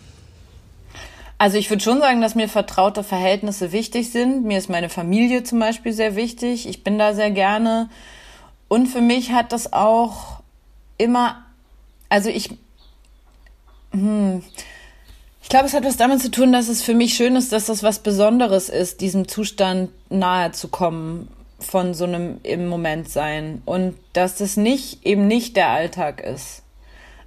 Also 1.38 1.58
ich 1.58 1.68
würde 1.70 1.82
schon 1.82 1.98
sagen, 1.98 2.20
dass 2.20 2.36
mir 2.36 2.48
vertraute 2.48 3.02
Verhältnisse 3.02 3.72
wichtig 3.72 4.12
sind. 4.12 4.44
Mir 4.44 4.56
ist 4.56 4.70
meine 4.70 4.88
Familie 4.88 5.42
zum 5.42 5.58
Beispiel 5.58 5.92
sehr 5.92 6.14
wichtig. 6.14 6.68
Ich 6.68 6.84
bin 6.84 6.98
da 6.98 7.14
sehr 7.14 7.32
gerne. 7.32 7.90
Und 8.68 8.86
für 8.86 9.00
mich 9.00 9.32
hat 9.32 9.52
das 9.52 9.72
auch 9.72 10.40
immer, 10.98 11.44
also 12.08 12.30
ich, 12.30 12.50
hm, 13.90 14.42
ich 15.42 15.48
glaube, 15.48 15.66
es 15.66 15.74
hat 15.74 15.84
was 15.84 15.96
damit 15.96 16.22
zu 16.22 16.30
tun, 16.30 16.52
dass 16.52 16.68
es 16.68 16.80
für 16.80 16.94
mich 16.94 17.14
schön 17.14 17.34
ist, 17.34 17.52
dass 17.52 17.66
das 17.66 17.82
was 17.82 17.98
Besonderes 17.98 18.68
ist, 18.68 19.00
diesem 19.00 19.26
Zustand 19.26 19.90
nahe 20.10 20.52
zu 20.52 20.68
kommen 20.68 21.28
von 21.58 21.94
so 21.94 22.04
einem 22.04 22.38
im 22.42 22.68
Moment 22.68 23.08
sein 23.08 23.62
und 23.64 23.96
dass 24.12 24.36
das 24.36 24.56
nicht 24.56 25.06
eben 25.06 25.26
nicht 25.26 25.56
der 25.56 25.68
Alltag 25.68 26.20
ist. 26.20 26.62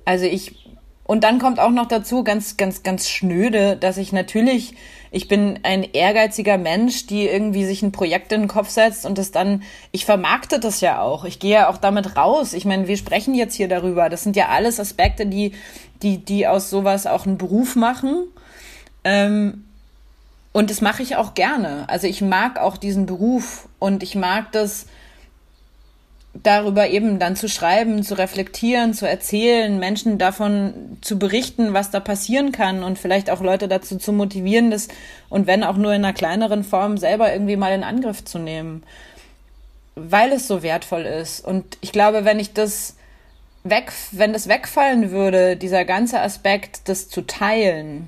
Also 0.06 0.26
ich 0.26 0.56
und 1.04 1.24
dann 1.24 1.40
kommt 1.40 1.60
auch 1.60 1.72
noch 1.72 1.88
dazu 1.88 2.24
ganz 2.24 2.56
ganz 2.56 2.84
ganz 2.84 3.10
schnöde, 3.10 3.76
dass 3.76 3.98
ich 3.98 4.12
natürlich 4.12 4.76
ich 5.12 5.28
bin 5.28 5.60
ein 5.64 5.84
ehrgeiziger 5.84 6.60
Mensch, 6.60 7.08
die 7.08 7.28
irgendwie 7.28 7.66
sich 7.66 7.82
ein 7.82 7.92
Projekt 7.92 8.32
in 8.32 8.42
den 8.42 8.48
Kopf 8.48 8.70
setzt 8.70 9.08
und 9.08 9.18
das 9.18 9.32
dann 9.32 9.64
ich 9.92 10.06
vermarkte 10.06 10.60
das 10.60 10.82
ja 10.82 11.02
auch. 11.02 11.26
Ich 11.26 11.40
gehe 11.40 11.54
ja 11.54 11.70
auch 11.70 11.78
damit 11.78 12.16
raus. 12.16 12.54
Ich 12.54 12.66
meine, 12.66 12.88
wir 12.88 12.98
sprechen 12.98 13.34
jetzt 13.34 13.56
hier 13.56 13.68
darüber. 13.68 14.10
Das 14.10 14.24
sind 14.24 14.36
ja 14.36 14.50
alles 14.50 14.80
Aspekte, 14.80 15.26
die 15.26 15.54
die 16.04 16.20
die 16.20 16.46
aus 16.46 16.70
sowas 16.70 17.08
auch 17.08 17.26
einen 17.26 17.40
Beruf 17.40 17.76
machen. 17.76 18.28
Ähm, 19.04 19.66
und 20.52 20.70
das 20.70 20.82
mache 20.82 21.02
ich 21.02 21.16
auch 21.16 21.34
gerne. 21.34 21.88
Also 21.88 22.08
ich 22.08 22.22
mag 22.22 22.60
auch 22.60 22.78
diesen 22.78 23.06
Beruf 23.06 23.69
und 23.80 24.04
ich 24.04 24.16
mag 24.16 24.52
das 24.52 24.86
darüber 26.34 26.88
eben 26.90 27.20
dann 27.20 27.36
zu 27.36 27.50
schreiben, 27.50 28.04
zu 28.04 28.18
reflektieren, 28.18 28.94
zu 28.94 29.08
erzählen, 29.08 29.80
Menschen 29.80 30.18
davon 30.18 30.98
zu 31.02 31.18
berichten, 31.18 31.74
was 31.74 31.90
da 31.90 32.00
passieren 32.00 32.52
kann 32.52 32.84
und 32.84 33.00
vielleicht 33.00 33.30
auch 33.30 33.42
Leute 33.42 33.68
dazu 33.68 33.98
zu 33.98 34.14
motivieren, 34.14 34.72
das 34.72 34.90
und 35.30 35.48
wenn 35.48 35.64
auch 35.64 35.76
nur 35.76 35.94
in 35.94 36.06
einer 36.06 36.14
kleineren 36.14 36.64
Form 36.64 36.98
selber 36.98 37.34
irgendwie 37.34 37.56
mal 37.56 37.74
in 37.74 37.84
Angriff 37.84 38.24
zu 38.24 38.38
nehmen, 38.38 38.84
weil 39.96 40.32
es 40.32 40.48
so 40.48 40.62
wertvoll 40.62 41.02
ist. 41.02 41.44
Und 41.44 41.78
ich 41.82 41.92
glaube, 41.92 42.26
wenn 42.26 42.40
ich 42.40 42.54
das 42.54 42.96
weg, 43.64 43.92
wenn 44.12 44.32
das 44.32 44.48
wegfallen 44.48 45.12
würde, 45.12 45.58
dieser 45.58 45.84
ganze 45.84 46.22
Aspekt, 46.22 46.88
das 46.88 47.10
zu 47.10 47.22
teilen, 47.22 48.08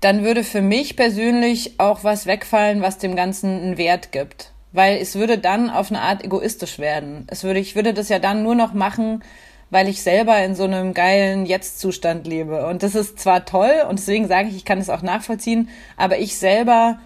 dann 0.00 0.24
würde 0.24 0.44
für 0.44 0.62
mich 0.62 0.96
persönlich 0.96 1.78
auch 1.78 2.04
was 2.04 2.26
wegfallen, 2.26 2.82
was 2.82 2.98
dem 2.98 3.16
Ganzen 3.16 3.60
einen 3.60 3.78
Wert 3.78 4.12
gibt. 4.12 4.52
Weil 4.72 4.98
es 4.98 5.14
würde 5.14 5.38
dann 5.38 5.70
auf 5.70 5.90
eine 5.90 6.02
Art 6.02 6.22
egoistisch 6.22 6.78
werden. 6.78 7.24
Es 7.28 7.42
würde, 7.42 7.58
ich 7.58 7.74
würde 7.74 7.94
das 7.94 8.08
ja 8.08 8.18
dann 8.18 8.42
nur 8.42 8.54
noch 8.54 8.74
machen, 8.74 9.22
weil 9.70 9.88
ich 9.88 10.02
selber 10.02 10.42
in 10.44 10.54
so 10.54 10.64
einem 10.64 10.94
geilen 10.94 11.46
Jetzt-Zustand 11.46 12.26
lebe. 12.26 12.66
Und 12.66 12.82
das 12.82 12.94
ist 12.94 13.18
zwar 13.18 13.44
toll 13.44 13.72
und 13.88 13.98
deswegen 13.98 14.28
sage 14.28 14.48
ich, 14.48 14.56
ich 14.56 14.64
kann 14.64 14.78
es 14.78 14.90
auch 14.90 15.02
nachvollziehen, 15.02 15.68
aber 15.96 16.18
ich 16.18 16.38
selber 16.38 16.98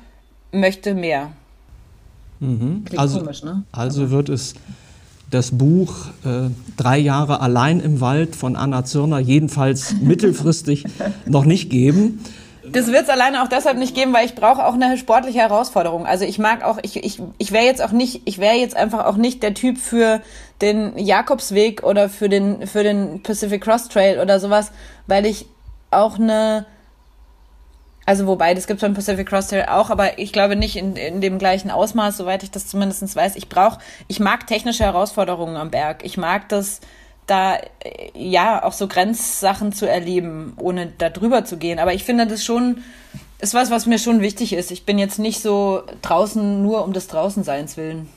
möchte 0.52 0.94
mehr. 0.94 1.32
Mhm. 2.40 2.84
Also, 2.96 3.20
komisch, 3.20 3.42
ne? 3.42 3.62
also 3.72 4.10
wird 4.10 4.28
es 4.28 4.54
das 5.30 5.52
Buch 5.52 6.08
äh, 6.24 6.50
Drei 6.76 6.98
Jahre 6.98 7.40
allein 7.40 7.80
im 7.80 8.00
Wald 8.00 8.36
von 8.36 8.56
Anna 8.56 8.84
Zürner 8.84 9.18
jedenfalls 9.18 9.94
mittelfristig 10.02 10.84
noch 11.26 11.44
nicht 11.44 11.70
geben. 11.70 12.20
Das 12.72 12.86
wird 12.86 13.02
es 13.02 13.08
alleine 13.10 13.42
auch 13.42 13.48
deshalb 13.48 13.76
nicht 13.76 13.94
geben, 13.94 14.14
weil 14.14 14.24
ich 14.24 14.34
brauche 14.34 14.64
auch 14.64 14.74
eine 14.74 14.96
sportliche 14.96 15.40
Herausforderung. 15.40 16.06
Also 16.06 16.24
ich 16.24 16.38
mag 16.38 16.64
auch, 16.64 16.78
ich, 16.82 16.96
ich, 17.04 17.22
ich 17.36 17.52
wäre 17.52 17.64
jetzt 17.64 17.82
auch 17.82 17.92
nicht, 17.92 18.22
ich 18.24 18.38
wäre 18.38 18.56
jetzt 18.56 18.76
einfach 18.76 19.04
auch 19.04 19.16
nicht 19.16 19.42
der 19.42 19.52
Typ 19.52 19.76
für 19.78 20.22
den 20.62 20.96
Jakobsweg 20.96 21.82
oder 21.82 22.08
für 22.08 22.30
den, 22.30 22.66
für 22.66 22.82
den 22.82 23.22
Pacific 23.22 23.62
Cross 23.62 23.88
Trail 23.88 24.20
oder 24.20 24.40
sowas, 24.40 24.72
weil 25.06 25.26
ich 25.26 25.46
auch 25.90 26.18
eine, 26.18 26.64
also 28.06 28.26
wobei, 28.26 28.54
das 28.54 28.66
gibt 28.66 28.80
beim 28.80 28.94
Pacific 28.94 29.28
Cross 29.28 29.48
Trail 29.48 29.66
auch, 29.68 29.90
aber 29.90 30.18
ich 30.18 30.32
glaube 30.32 30.56
nicht 30.56 30.76
in, 30.76 30.96
in 30.96 31.20
dem 31.20 31.38
gleichen 31.38 31.70
Ausmaß, 31.70 32.16
soweit 32.16 32.42
ich 32.42 32.50
das 32.50 32.68
zumindest 32.68 33.14
weiß. 33.14 33.36
Ich 33.36 33.50
brauche, 33.50 33.80
ich 34.08 34.18
mag 34.18 34.46
technische 34.46 34.84
Herausforderungen 34.84 35.56
am 35.56 35.70
Berg. 35.70 36.04
Ich 36.04 36.16
mag 36.16 36.48
das, 36.48 36.80
da 37.26 37.58
ja 38.14 38.64
auch 38.64 38.72
so 38.72 38.88
Grenzsachen 38.88 39.72
zu 39.72 39.88
erleben, 39.88 40.54
ohne 40.58 40.92
da 40.98 41.10
drüber 41.10 41.44
zu 41.44 41.56
gehen. 41.56 41.78
Aber 41.78 41.94
ich 41.94 42.04
finde 42.04 42.26
das 42.26 42.44
schon, 42.44 42.78
ist 43.40 43.54
was, 43.54 43.70
was 43.70 43.86
mir 43.86 43.98
schon 43.98 44.20
wichtig 44.20 44.52
ist. 44.52 44.70
Ich 44.70 44.84
bin 44.84 44.98
jetzt 44.98 45.18
nicht 45.18 45.40
so 45.40 45.82
draußen 46.02 46.62
nur 46.62 46.84
um 46.84 46.92
des 46.92 47.08
Draußenseins 47.08 47.76
willen. 47.76 48.08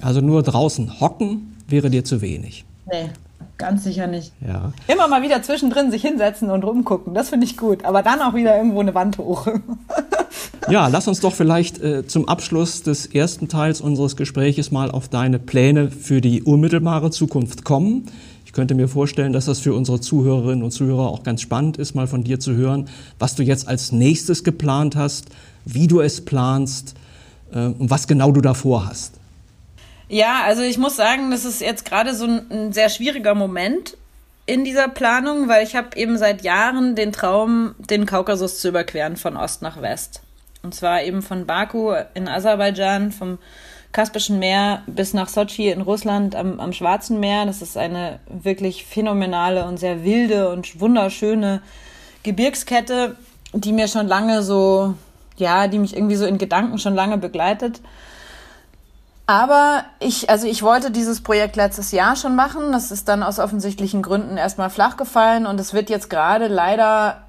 Also 0.00 0.20
nur 0.20 0.42
draußen 0.42 1.00
hocken 1.00 1.56
wäre 1.68 1.90
dir 1.90 2.04
zu 2.04 2.20
wenig. 2.20 2.64
Nee, 2.90 3.10
ganz 3.58 3.84
sicher 3.84 4.06
nicht. 4.06 4.32
Ja. 4.46 4.72
Immer 4.86 5.08
mal 5.08 5.22
wieder 5.22 5.42
zwischendrin 5.42 5.90
sich 5.90 6.02
hinsetzen 6.02 6.50
und 6.50 6.64
rumgucken, 6.64 7.14
das 7.14 7.30
finde 7.30 7.46
ich 7.46 7.56
gut. 7.56 7.84
Aber 7.84 8.02
dann 8.02 8.20
auch 8.20 8.34
wieder 8.34 8.56
irgendwo 8.56 8.80
eine 8.80 8.94
Wand 8.94 9.18
hoch. 9.18 9.46
ja, 10.70 10.86
lass 10.88 11.08
uns 11.08 11.20
doch 11.20 11.32
vielleicht 11.32 11.82
äh, 11.82 12.06
zum 12.06 12.28
Abschluss 12.28 12.82
des 12.82 13.06
ersten 13.06 13.48
Teils 13.48 13.80
unseres 13.80 14.16
Gespräches 14.16 14.70
mal 14.70 14.90
auf 14.90 15.08
deine 15.08 15.38
Pläne 15.38 15.90
für 15.90 16.20
die 16.20 16.42
unmittelbare 16.42 17.10
Zukunft 17.10 17.64
kommen 17.64 18.06
könnte 18.54 18.74
mir 18.74 18.88
vorstellen, 18.88 19.32
dass 19.32 19.46
das 19.46 19.60
für 19.60 19.74
unsere 19.74 20.00
Zuhörerinnen 20.00 20.62
und 20.62 20.70
Zuhörer 20.70 21.08
auch 21.08 21.22
ganz 21.22 21.42
spannend 21.42 21.76
ist, 21.76 21.94
mal 21.94 22.06
von 22.06 22.24
dir 22.24 22.40
zu 22.40 22.54
hören, 22.54 22.88
was 23.18 23.34
du 23.34 23.42
jetzt 23.42 23.68
als 23.68 23.92
nächstes 23.92 24.44
geplant 24.44 24.96
hast, 24.96 25.28
wie 25.64 25.86
du 25.86 26.00
es 26.00 26.24
planst 26.24 26.94
äh, 27.52 27.66
und 27.66 27.90
was 27.90 28.06
genau 28.06 28.32
du 28.32 28.40
davor 28.40 28.86
hast. 28.86 29.14
Ja, 30.08 30.42
also 30.44 30.62
ich 30.62 30.78
muss 30.78 30.96
sagen, 30.96 31.30
das 31.30 31.44
ist 31.44 31.60
jetzt 31.60 31.84
gerade 31.84 32.14
so 32.14 32.24
ein, 32.24 32.50
ein 32.50 32.72
sehr 32.72 32.88
schwieriger 32.88 33.34
Moment 33.34 33.96
in 34.46 34.64
dieser 34.64 34.88
Planung, 34.88 35.48
weil 35.48 35.64
ich 35.66 35.74
habe 35.74 35.96
eben 35.96 36.18
seit 36.18 36.42
Jahren 36.42 36.94
den 36.94 37.12
Traum, 37.12 37.74
den 37.78 38.06
Kaukasus 38.06 38.60
zu 38.60 38.68
überqueren 38.68 39.16
von 39.16 39.36
Ost 39.36 39.62
nach 39.62 39.80
West. 39.80 40.20
Und 40.62 40.74
zwar 40.74 41.02
eben 41.02 41.22
von 41.22 41.46
Baku 41.46 41.94
in 42.14 42.28
Aserbaidschan, 42.28 43.12
vom 43.12 43.38
Kaspischen 43.94 44.40
Meer 44.40 44.82
bis 44.88 45.14
nach 45.14 45.28
Sochi 45.28 45.70
in 45.70 45.80
Russland 45.80 46.34
am, 46.34 46.58
am 46.58 46.72
Schwarzen 46.72 47.20
Meer. 47.20 47.46
Das 47.46 47.62
ist 47.62 47.78
eine 47.78 48.18
wirklich 48.28 48.84
phänomenale 48.84 49.66
und 49.66 49.78
sehr 49.78 50.02
wilde 50.02 50.50
und 50.50 50.80
wunderschöne 50.80 51.62
Gebirgskette, 52.24 53.14
die 53.52 53.72
mir 53.72 53.86
schon 53.86 54.08
lange 54.08 54.42
so, 54.42 54.94
ja, 55.36 55.68
die 55.68 55.78
mich 55.78 55.96
irgendwie 55.96 56.16
so 56.16 56.26
in 56.26 56.38
Gedanken 56.38 56.78
schon 56.78 56.96
lange 56.96 57.18
begleitet. 57.18 57.80
Aber 59.26 59.84
ich, 60.00 60.28
also 60.28 60.48
ich 60.48 60.64
wollte 60.64 60.90
dieses 60.90 61.22
Projekt 61.22 61.54
letztes 61.54 61.92
Jahr 61.92 62.16
schon 62.16 62.34
machen. 62.34 62.72
Das 62.72 62.90
ist 62.90 63.06
dann 63.06 63.22
aus 63.22 63.38
offensichtlichen 63.38 64.02
Gründen 64.02 64.36
erstmal 64.36 64.70
flach 64.70 64.96
gefallen 64.96 65.46
und 65.46 65.60
es 65.60 65.72
wird 65.72 65.88
jetzt 65.88 66.10
gerade 66.10 66.48
leider 66.48 67.22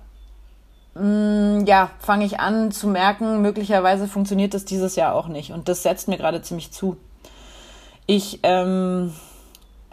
ja, 0.97 1.91
fange 1.99 2.25
ich 2.25 2.39
an 2.39 2.71
zu 2.71 2.88
merken, 2.88 3.41
möglicherweise 3.41 4.08
funktioniert 4.08 4.53
das 4.53 4.63
dieses 4.63 4.95
Jahr 4.95 5.13
auch 5.13 5.27
nicht. 5.27 5.51
Und 5.51 5.67
das 5.67 5.84
setzt 5.84 6.08
mir 6.08 6.17
gerade 6.17 6.41
ziemlich 6.41 6.71
zu. 6.71 6.95
Ich 8.05 8.39
ähm, 8.43 9.13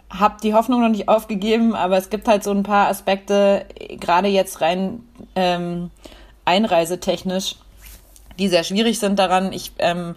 habe 0.09 0.35
die 0.41 0.53
Hoffnung 0.53 0.81
noch 0.81 0.89
nicht 0.89 1.09
aufgegeben, 1.09 1.75
aber 1.75 1.97
es 1.97 2.09
gibt 2.09 2.27
halt 2.27 2.43
so 2.43 2.51
ein 2.51 2.63
paar 2.63 2.87
Aspekte, 2.87 3.65
gerade 3.99 4.29
jetzt 4.29 4.61
rein 4.61 5.03
ähm, 5.35 5.91
einreisetechnisch, 6.45 7.55
die 8.39 8.47
sehr 8.47 8.63
schwierig 8.63 8.99
sind 8.99 9.19
daran. 9.19 9.51
Ich 9.51 9.73
ähm, 9.79 10.15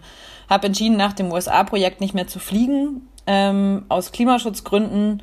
habe 0.49 0.67
entschieden, 0.67 0.95
nach 0.95 1.13
dem 1.13 1.31
USA-Projekt 1.31 1.99
nicht 1.99 2.13
mehr 2.13 2.27
zu 2.27 2.39
fliegen, 2.39 3.09
ähm, 3.25 3.85
aus 3.89 4.13
Klimaschutzgründen 4.13 5.21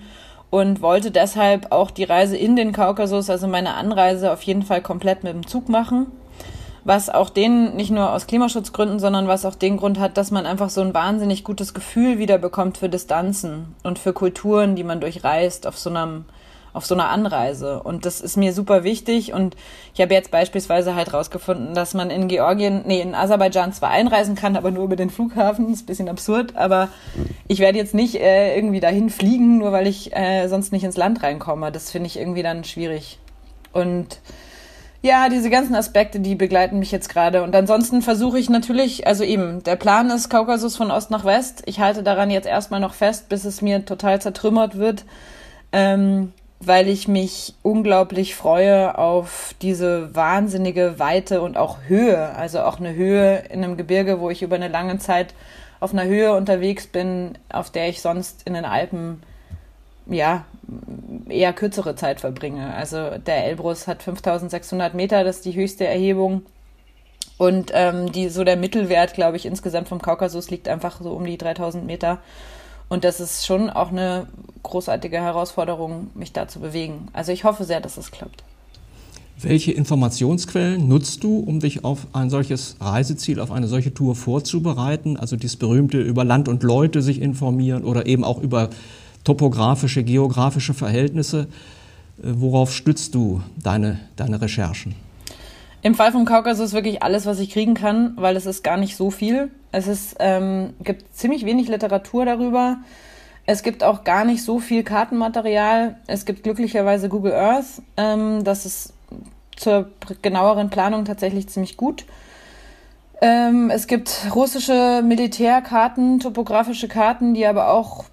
und 0.50 0.82
wollte 0.82 1.10
deshalb 1.10 1.72
auch 1.72 1.90
die 1.90 2.04
Reise 2.04 2.36
in 2.36 2.56
den 2.56 2.72
Kaukasus, 2.72 3.30
also 3.30 3.48
meine 3.48 3.74
Anreise, 3.74 4.32
auf 4.32 4.42
jeden 4.42 4.62
Fall 4.62 4.82
komplett 4.82 5.24
mit 5.24 5.32
dem 5.32 5.46
Zug 5.46 5.68
machen. 5.68 6.06
Was 6.84 7.08
auch 7.08 7.30
den, 7.30 7.76
nicht 7.76 7.90
nur 7.90 8.12
aus 8.12 8.26
Klimaschutzgründen, 8.26 8.98
sondern 8.98 9.26
was 9.26 9.46
auch 9.46 9.54
den 9.54 9.78
Grund 9.78 9.98
hat, 9.98 10.18
dass 10.18 10.30
man 10.30 10.44
einfach 10.44 10.68
so 10.68 10.82
ein 10.82 10.92
wahnsinnig 10.92 11.42
gutes 11.42 11.72
Gefühl 11.72 12.18
wieder 12.18 12.36
bekommt 12.36 12.76
für 12.76 12.90
Distanzen 12.90 13.74
und 13.82 13.98
für 13.98 14.12
Kulturen, 14.12 14.76
die 14.76 14.84
man 14.84 15.00
durchreist 15.00 15.66
auf 15.66 15.78
so 15.78 15.88
einem 15.88 16.26
auf 16.74 16.84
so 16.84 16.94
einer 16.94 17.08
Anreise. 17.08 17.82
Und 17.82 18.04
das 18.04 18.20
ist 18.20 18.36
mir 18.36 18.52
super 18.52 18.84
wichtig. 18.84 19.32
Und 19.32 19.56
ich 19.94 20.00
habe 20.02 20.12
jetzt 20.12 20.30
beispielsweise 20.30 20.94
halt 20.94 21.14
rausgefunden, 21.14 21.74
dass 21.74 21.94
man 21.94 22.10
in 22.10 22.28
Georgien, 22.28 22.82
nee, 22.84 23.00
in 23.00 23.14
Aserbaidschan 23.14 23.72
zwar 23.72 23.90
einreisen 23.90 24.34
kann, 24.34 24.56
aber 24.56 24.70
nur 24.70 24.84
über 24.84 24.96
den 24.96 25.08
Flughafen. 25.08 25.72
Ist 25.72 25.84
ein 25.84 25.86
bisschen 25.86 26.08
absurd, 26.08 26.56
aber 26.56 26.88
ich 27.48 27.60
werde 27.60 27.78
jetzt 27.78 27.94
nicht 27.94 28.16
äh, 28.16 28.54
irgendwie 28.56 28.80
dahin 28.80 29.08
fliegen, 29.08 29.58
nur 29.58 29.72
weil 29.72 29.86
ich 29.86 30.14
äh, 30.14 30.48
sonst 30.48 30.72
nicht 30.72 30.84
ins 30.84 30.96
Land 30.96 31.22
reinkomme. 31.22 31.72
Das 31.72 31.90
finde 31.90 32.08
ich 32.08 32.18
irgendwie 32.18 32.42
dann 32.42 32.64
schwierig. 32.64 33.18
Und 33.72 34.18
ja, 35.00 35.28
diese 35.28 35.50
ganzen 35.50 35.74
Aspekte, 35.74 36.18
die 36.18 36.34
begleiten 36.34 36.78
mich 36.78 36.90
jetzt 36.90 37.08
gerade. 37.08 37.42
Und 37.42 37.54
ansonsten 37.54 38.02
versuche 38.02 38.38
ich 38.38 38.48
natürlich, 38.48 39.06
also 39.06 39.22
eben, 39.22 39.62
der 39.62 39.76
Plan 39.76 40.10
ist 40.10 40.30
Kaukasus 40.30 40.76
von 40.76 40.90
Ost 40.90 41.10
nach 41.10 41.24
West. 41.24 41.62
Ich 41.66 41.78
halte 41.78 42.02
daran 42.02 42.30
jetzt 42.30 42.48
erstmal 42.48 42.80
noch 42.80 42.94
fest, 42.94 43.28
bis 43.28 43.44
es 43.44 43.60
mir 43.60 43.84
total 43.84 44.20
zertrümmert 44.20 44.78
wird. 44.78 45.04
Ähm, 45.72 46.32
weil 46.66 46.88
ich 46.88 47.08
mich 47.08 47.54
unglaublich 47.62 48.34
freue 48.34 48.98
auf 48.98 49.54
diese 49.62 50.14
wahnsinnige 50.14 50.98
Weite 50.98 51.42
und 51.42 51.56
auch 51.56 51.78
Höhe. 51.86 52.34
Also 52.36 52.60
auch 52.60 52.78
eine 52.78 52.94
Höhe 52.94 53.44
in 53.50 53.64
einem 53.64 53.76
Gebirge, 53.76 54.20
wo 54.20 54.30
ich 54.30 54.42
über 54.42 54.56
eine 54.56 54.68
lange 54.68 54.98
Zeit 54.98 55.34
auf 55.80 55.92
einer 55.92 56.04
Höhe 56.04 56.34
unterwegs 56.34 56.86
bin, 56.86 57.36
auf 57.50 57.70
der 57.70 57.88
ich 57.88 58.00
sonst 58.00 58.42
in 58.46 58.54
den 58.54 58.64
Alpen 58.64 59.22
ja, 60.06 60.44
eher 61.28 61.52
kürzere 61.52 61.96
Zeit 61.96 62.20
verbringe. 62.20 62.74
Also 62.74 63.18
der 63.18 63.44
Elbrus 63.44 63.86
hat 63.86 64.02
5600 64.02 64.94
Meter, 64.94 65.24
das 65.24 65.36
ist 65.36 65.44
die 65.44 65.54
höchste 65.54 65.86
Erhebung. 65.86 66.42
Und 67.36 67.72
ähm, 67.74 68.12
die, 68.12 68.28
so 68.28 68.44
der 68.44 68.56
Mittelwert, 68.56 69.14
glaube 69.14 69.36
ich, 69.36 69.46
insgesamt 69.46 69.88
vom 69.88 70.00
Kaukasus 70.00 70.50
liegt 70.50 70.68
einfach 70.68 71.00
so 71.00 71.12
um 71.12 71.24
die 71.24 71.38
3000 71.38 71.84
Meter. 71.84 72.18
Und 72.88 73.04
das 73.04 73.20
ist 73.20 73.46
schon 73.46 73.70
auch 73.70 73.90
eine 73.90 74.26
großartige 74.62 75.16
Herausforderung, 75.16 76.08
mich 76.14 76.32
da 76.32 76.48
zu 76.48 76.60
bewegen. 76.60 77.08
Also 77.12 77.32
ich 77.32 77.44
hoffe 77.44 77.64
sehr, 77.64 77.80
dass 77.80 77.96
es 77.96 78.10
klappt. 78.10 78.44
Welche 79.40 79.72
Informationsquellen 79.72 80.86
nutzt 80.86 81.24
du, 81.24 81.38
um 81.40 81.58
dich 81.58 81.84
auf 81.84 82.06
ein 82.12 82.30
solches 82.30 82.76
Reiseziel, 82.80 83.40
auf 83.40 83.50
eine 83.50 83.66
solche 83.66 83.92
Tour 83.92 84.14
vorzubereiten? 84.14 85.16
Also 85.16 85.36
dieses 85.36 85.56
berühmte 85.56 86.00
über 86.00 86.24
Land 86.24 86.48
und 86.48 86.62
Leute 86.62 87.02
sich 87.02 87.20
informieren 87.20 87.84
oder 87.84 88.06
eben 88.06 88.22
auch 88.22 88.40
über 88.40 88.70
topografische, 89.24 90.04
geografische 90.04 90.72
Verhältnisse. 90.72 91.48
Äh, 92.22 92.32
worauf 92.36 92.72
stützt 92.72 93.14
du 93.14 93.42
deine, 93.60 93.98
deine 94.16 94.40
Recherchen? 94.40 94.94
Im 95.82 95.94
Fall 95.94 96.12
vom 96.12 96.24
Kaukasus 96.24 96.72
wirklich 96.72 97.02
alles, 97.02 97.26
was 97.26 97.38
ich 97.40 97.50
kriegen 97.50 97.74
kann, 97.74 98.14
weil 98.16 98.36
es 98.36 98.46
ist 98.46 98.64
gar 98.64 98.78
nicht 98.78 98.96
so 98.96 99.10
viel. 99.10 99.50
Es 99.74 99.88
ist, 99.88 100.16
ähm, 100.20 100.74
gibt 100.82 101.16
ziemlich 101.16 101.44
wenig 101.44 101.68
Literatur 101.68 102.24
darüber. 102.24 102.78
Es 103.44 103.64
gibt 103.64 103.82
auch 103.82 104.04
gar 104.04 104.24
nicht 104.24 104.44
so 104.44 104.60
viel 104.60 104.84
Kartenmaterial. 104.84 105.96
Es 106.06 106.24
gibt 106.24 106.44
glücklicherweise 106.44 107.08
Google 107.08 107.32
Earth. 107.32 107.82
Ähm, 107.96 108.44
das 108.44 108.66
ist 108.66 108.92
zur 109.56 109.90
genaueren 110.22 110.70
Planung 110.70 111.04
tatsächlich 111.04 111.48
ziemlich 111.48 111.76
gut. 111.76 112.04
Ähm, 113.20 113.70
es 113.70 113.88
gibt 113.88 114.26
russische 114.32 115.02
Militärkarten, 115.04 116.20
topografische 116.20 116.86
Karten, 116.86 117.34
die 117.34 117.46
aber 117.46 117.70
auch 117.70 118.04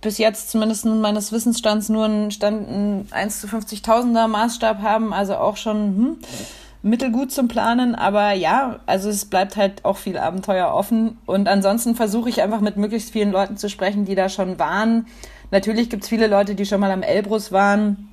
bis 0.00 0.16
jetzt 0.18 0.50
zumindest 0.50 0.86
meines 0.86 1.30
Wissensstands 1.30 1.90
nur 1.90 2.06
einen, 2.06 2.30
Stand, 2.30 2.68
einen 2.68 3.08
1 3.10 3.40
zu 3.40 3.46
50.000er 3.48 4.28
Maßstab 4.28 4.80
haben, 4.80 5.12
also 5.12 5.36
auch 5.36 5.56
schon 5.56 5.76
hm, 5.78 6.18
mittelgut 6.82 7.30
zum 7.30 7.48
Planen, 7.48 7.94
aber 7.94 8.32
ja, 8.32 8.80
also 8.86 9.08
es 9.08 9.24
bleibt 9.24 9.56
halt 9.56 9.84
auch 9.84 9.96
viel 9.96 10.18
Abenteuer 10.18 10.74
offen. 10.74 11.18
Und 11.26 11.48
ansonsten 11.48 11.94
versuche 11.94 12.28
ich 12.28 12.42
einfach 12.42 12.60
mit 12.60 12.76
möglichst 12.76 13.12
vielen 13.12 13.30
Leuten 13.30 13.56
zu 13.56 13.68
sprechen, 13.68 14.04
die 14.04 14.16
da 14.16 14.28
schon 14.28 14.58
waren. 14.58 15.06
Natürlich 15.52 15.90
gibt 15.90 16.02
es 16.02 16.08
viele 16.08 16.26
Leute, 16.26 16.54
die 16.54 16.66
schon 16.66 16.80
mal 16.80 16.90
am 16.90 17.02
Elbrus 17.02 17.52
waren, 17.52 18.08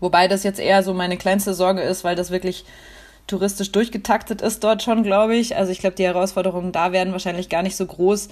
wobei 0.00 0.28
das 0.28 0.44
jetzt 0.44 0.60
eher 0.60 0.82
so 0.82 0.94
meine 0.94 1.18
kleinste 1.18 1.52
Sorge 1.52 1.82
ist, 1.82 2.02
weil 2.04 2.16
das 2.16 2.30
wirklich 2.30 2.64
touristisch 3.26 3.70
durchgetaktet 3.70 4.40
ist 4.40 4.64
dort 4.64 4.82
schon, 4.82 5.02
glaube 5.02 5.36
ich. 5.36 5.56
Also 5.56 5.70
ich 5.70 5.78
glaube, 5.78 5.96
die 5.96 6.04
Herausforderungen 6.04 6.72
da 6.72 6.92
werden 6.92 7.12
wahrscheinlich 7.12 7.48
gar 7.48 7.62
nicht 7.62 7.76
so 7.76 7.86
groß. 7.86 8.28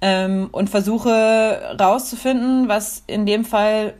Ähm, 0.00 0.48
und 0.50 0.68
versuche 0.68 1.76
rauszufinden, 1.78 2.66
was 2.66 3.04
in 3.06 3.24
dem 3.24 3.44
Fall 3.44 3.94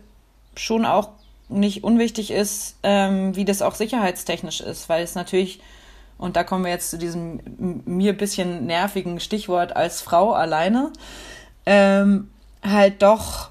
schon 0.56 0.84
auch 0.84 1.10
nicht 1.52 1.84
unwichtig 1.84 2.30
ist, 2.30 2.76
ähm, 2.82 3.36
wie 3.36 3.44
das 3.44 3.62
auch 3.62 3.74
sicherheitstechnisch 3.74 4.60
ist, 4.60 4.88
weil 4.88 5.02
es 5.02 5.14
natürlich, 5.14 5.60
und 6.18 6.36
da 6.36 6.44
kommen 6.44 6.64
wir 6.64 6.72
jetzt 6.72 6.90
zu 6.90 6.98
diesem 6.98 7.40
mir 7.84 8.16
bisschen 8.16 8.66
nervigen 8.66 9.20
Stichwort 9.20 9.76
als 9.76 10.00
Frau 10.02 10.32
alleine, 10.32 10.92
ähm, 11.66 12.30
halt 12.62 13.02
doch, 13.02 13.50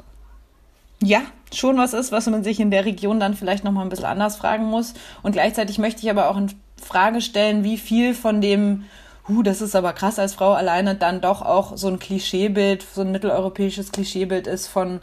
ja, 1.01 1.21
schon 1.53 1.77
was 1.77 1.93
ist, 1.93 2.11
was 2.11 2.27
man 2.27 2.43
sich 2.43 2.59
in 2.59 2.71
der 2.71 2.85
Region 2.85 3.19
dann 3.19 3.35
vielleicht 3.35 3.63
nochmal 3.63 3.85
ein 3.85 3.89
bisschen 3.89 4.05
anders 4.05 4.37
fragen 4.37 4.65
muss. 4.65 4.93
Und 5.21 5.33
gleichzeitig 5.33 5.77
möchte 5.77 6.01
ich 6.01 6.09
aber 6.09 6.29
auch 6.29 6.37
in 6.37 6.51
Frage 6.81 7.21
stellen, 7.21 7.63
wie 7.63 7.77
viel 7.77 8.13
von 8.13 8.41
dem, 8.41 8.85
huh, 9.27 9.43
das 9.43 9.61
ist 9.61 9.75
aber 9.75 9.93
krass 9.93 10.19
als 10.19 10.33
Frau 10.33 10.53
alleine, 10.53 10.95
dann 10.95 11.21
doch 11.21 11.41
auch 11.41 11.77
so 11.77 11.87
ein 11.87 11.99
Klischeebild, 11.99 12.85
so 12.93 13.01
ein 13.01 13.11
mitteleuropäisches 13.11 13.91
Klischeebild 13.91 14.47
ist 14.47 14.67
von, 14.67 15.01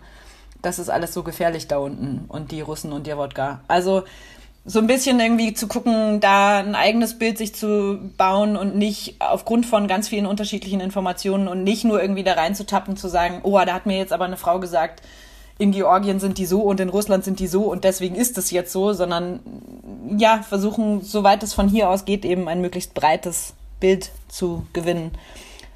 das 0.63 0.79
ist 0.79 0.89
alles 0.89 1.15
so 1.15 1.23
gefährlich 1.23 1.69
da 1.69 1.79
unten 1.79 2.25
und 2.29 2.51
die 2.53 2.61
Russen 2.61 2.93
und 2.93 3.07
der 3.07 3.19
Wodka. 3.19 3.61
Also 3.69 4.05
so 4.65 4.81
ein 4.81 4.87
bisschen 4.87 5.19
irgendwie 5.19 5.55
zu 5.55 5.67
gucken, 5.67 6.21
da 6.21 6.59
ein 6.59 6.75
eigenes 6.75 7.19
Bild 7.19 7.39
sich 7.39 7.55
zu 7.55 7.99
bauen 8.19 8.57
und 8.57 8.77
nicht 8.77 9.17
aufgrund 9.19 9.65
von 9.65 9.89
ganz 9.89 10.09
vielen 10.09 10.27
unterschiedlichen 10.27 10.81
Informationen 10.81 11.49
und 11.49 11.65
nicht 11.65 11.85
nur 11.85 12.03
irgendwie 12.03 12.23
da 12.23 12.35
reinzutappen, 12.35 12.97
zu 12.97 13.09
sagen, 13.09 13.41
oh, 13.45 13.59
da 13.65 13.73
hat 13.73 13.87
mir 13.87 13.97
jetzt 13.97 14.13
aber 14.13 14.27
eine 14.27 14.37
Frau 14.37 14.59
gesagt, 14.61 15.01
in 15.57 15.73
Georgien 15.73 16.21
sind 16.21 16.39
die 16.39 16.47
so 16.47 16.61
und 16.61 16.81
in 16.81 16.91
Russland 16.91 17.25
sind 17.25 17.41
die 17.41 17.47
so 17.47 17.63
und 17.63 17.85
deswegen 17.85 18.15
ist 18.15 18.37
es 18.37 18.51
jetzt 18.51 18.73
so, 18.73 18.93
sondern 18.93 19.41
ja, 20.19 20.43
versuchen, 20.47 21.03
soweit 21.03 21.43
es 21.43 21.55
von 21.55 21.69
hier 21.69 21.89
aus 21.89 22.05
geht, 22.05 22.25
eben 22.25 22.47
ein 22.47 22.61
möglichst 22.61 22.95
breites 22.95 23.55
Bild 23.81 24.11
zu 24.29 24.67
gewinnen. 24.73 25.13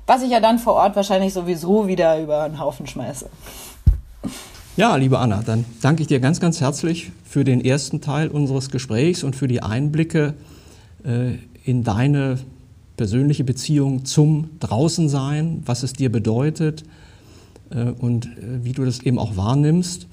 Was 0.07 0.23
ich 0.23 0.31
ja 0.31 0.41
dann 0.41 0.59
vor 0.59 0.75
Ort 0.75 0.97
wahrscheinlich 0.97 1.33
sowieso 1.33 1.89
wieder 1.89 2.21
über 2.21 2.43
einen 2.43 2.61
Haufen 2.61 2.87
schmeiße. 2.87 3.31
Ja, 4.75 4.97
liebe 4.97 5.19
Anna, 5.19 5.43
dann 5.45 5.67
danke 5.83 6.01
ich 6.01 6.09
dir 6.09 6.19
ganz, 6.19 6.41
ganz 6.41 6.63
herzlich 6.63 7.13
für 7.25 7.45
den 7.45 7.63
ersten 7.63 8.01
Teil 8.01 8.29
unseres 8.29 8.71
Gesprächs 8.71 9.23
und 9.23 9.37
für 9.37 9.47
die 9.47 9.63
Einblicke 9.63 10.33
äh, 11.05 11.33
in 11.63 11.85
deine 11.85 12.39
persönliche 12.97 13.45
Beziehung 13.45 14.07
zum 14.07 14.49
Draußensein, 14.61 15.63
was 15.67 15.83
es 15.83 15.93
dir 15.93 16.11
bedeutet 16.11 16.85
äh, 17.69 17.85
und 17.85 18.25
äh, 18.25 18.65
wie 18.65 18.73
du 18.73 18.87
das 18.87 19.03
eben 19.03 19.19
auch 19.19 19.37
wahrnimmst. 19.37 20.07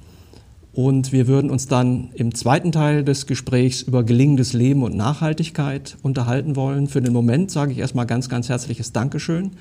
Und 0.74 1.14
wir 1.14 1.28
würden 1.28 1.52
uns 1.52 1.68
dann 1.68 2.10
im 2.14 2.36
zweiten 2.36 2.74
Teil 2.74 3.06
des 3.06 3.28
Gesprächs 3.28 3.82
über 3.82 4.04
gelingendes 4.04 4.52
Leben 4.52 4.84
und 4.84 4.94
Nachhaltigkeit 4.94 5.96
unterhalten 6.02 6.58
wollen. 6.58 6.90
Für 6.90 7.02
den 7.02 7.14
Moment 7.14 7.50
sage 7.50 7.72
ich 7.72 7.78
erstmal 7.78 8.08
ganz, 8.08 8.28
ganz 8.28 8.50
herzliches 8.50 8.92
Dankeschön 8.92 9.52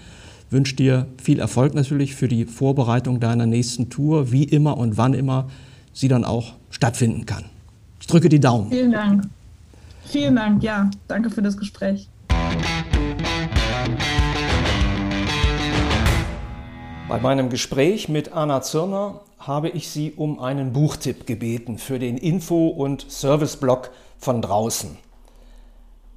wünsche 0.51 0.77
dir 0.77 1.07
viel 1.23 1.41
Erfolg 1.41 1.75
natürlich 1.75 2.15
für 2.15 2.29
die 2.29 2.45
Vorbereitung 2.45 3.21
deiner 3.21 3.47
nächsten 3.47 3.91
Tour, 3.91 4.33
wie 4.33 4.45
immer 4.45 4.77
und 4.77 4.97
wann 4.97 5.15
immer 5.15 5.49
sie 5.93 6.09
dann 6.09 6.25
auch 6.25 6.55
stattfinden 6.71 7.27
kann. 7.27 7.45
Ich 8.01 8.07
drücke 8.07 8.29
die 8.29 8.41
Daumen. 8.41 8.71
Vielen 8.71 8.93
Dank. 8.93 9.25
Vielen 10.05 10.37
Dank, 10.37 10.63
ja. 10.63 10.91
Danke 11.07 11.31
für 11.31 11.43
das 11.43 11.57
Gespräch. 11.57 12.09
Bei 17.09 17.19
meinem 17.21 17.49
Gespräch 17.49 18.09
mit 18.09 18.33
Anna 18.33 18.61
Zirner 18.63 19.21
habe 19.39 19.71
ich 19.71 19.89
sie 19.89 20.13
um 20.13 20.41
einen 20.41 20.73
Buchtipp 20.73 21.27
gebeten 21.27 21.79
für 21.79 21.99
den 21.99 22.19
Info- 22.19 22.69
und 22.69 23.11
Serviceblog 23.11 23.91
von 24.19 24.43
draußen. 24.43 25.08